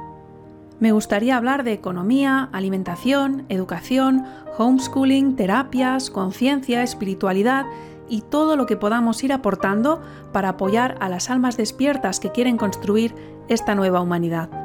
Me 0.79 0.93
gustaría 0.93 1.37
hablar 1.37 1.63
de 1.63 1.75
economía, 1.75 2.49
alimentación, 2.51 3.45
educación, 3.51 4.25
homeschooling, 4.57 5.37
terapias, 5.37 6.09
conciencia, 6.09 6.83
espiritualidad 6.83 7.67
y 8.09 8.23
todo 8.23 8.57
lo 8.57 8.65
que 8.65 8.79
podamos 8.79 9.23
ir 9.23 9.35
aportando 9.35 10.01
para 10.33 10.49
apoyar 10.49 10.97
a 11.01 11.11
las 11.11 11.29
almas 11.29 11.59
despiertas 11.59 12.21
que 12.21 12.33
quieren 12.33 12.57
construir 12.57 13.15
esta 13.49 13.75
nueva 13.75 14.01
humanidad. 14.01 14.60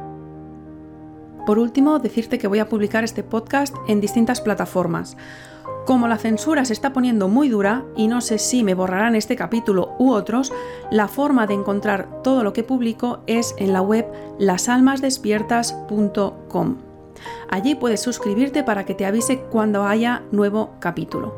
Por 1.45 1.59
último, 1.59 1.99
decirte 1.99 2.39
que 2.39 2.47
voy 2.47 2.59
a 2.59 2.69
publicar 2.69 3.03
este 3.03 3.23
podcast 3.23 3.75
en 3.87 3.99
distintas 4.01 4.41
plataformas. 4.41 5.15
Como 5.85 6.07
la 6.07 6.17
censura 6.17 6.65
se 6.65 6.73
está 6.73 6.91
poniendo 6.93 7.27
muy 7.27 7.49
dura 7.49 7.85
y 7.95 8.07
no 8.07 8.21
sé 8.21 8.39
si 8.39 8.63
me 8.63 8.73
borrarán 8.73 9.15
este 9.15 9.35
capítulo 9.35 9.95
u 9.99 10.09
otros, 10.11 10.51
la 10.89 11.07
forma 11.07 11.45
de 11.45 11.53
encontrar 11.53 12.23
todo 12.23 12.43
lo 12.43 12.53
que 12.53 12.63
publico 12.63 13.19
es 13.27 13.53
en 13.59 13.71
la 13.71 13.83
web 13.83 14.07
lasalmasdespiertas.com. 14.39 16.77
Allí 17.49 17.75
puedes 17.75 18.01
suscribirte 18.01 18.63
para 18.63 18.83
que 18.85 18.95
te 18.95 19.05
avise 19.05 19.41
cuando 19.41 19.85
haya 19.85 20.23
nuevo 20.31 20.71
capítulo. 20.79 21.35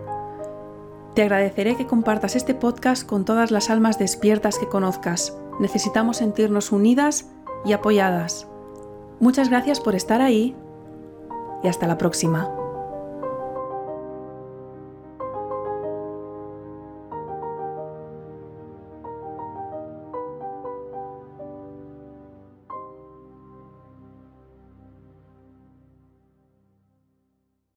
Te 1.14 1.24
agradeceré 1.24 1.76
que 1.76 1.88
compartas 1.88 2.38
este 2.38 2.54
podcast 2.54 3.06
con 3.06 3.26
todas 3.26 3.52
las 3.52 3.70
almas 3.70 4.00
despiertas 4.00 4.60
que 4.60 4.70
conozcas. 4.70 5.38
Necesitamos 5.60 6.16
sentirnos 6.18 6.72
unidas 6.72 7.26
y 7.66 7.74
apoyadas. 7.74 8.48
Muchas 9.20 9.50
gracias 9.50 9.80
por 9.80 9.96
estar 9.96 10.22
ahí 10.22 10.56
y 11.64 11.68
hasta 11.68 11.88
la 11.88 11.98
próxima. 11.98 12.57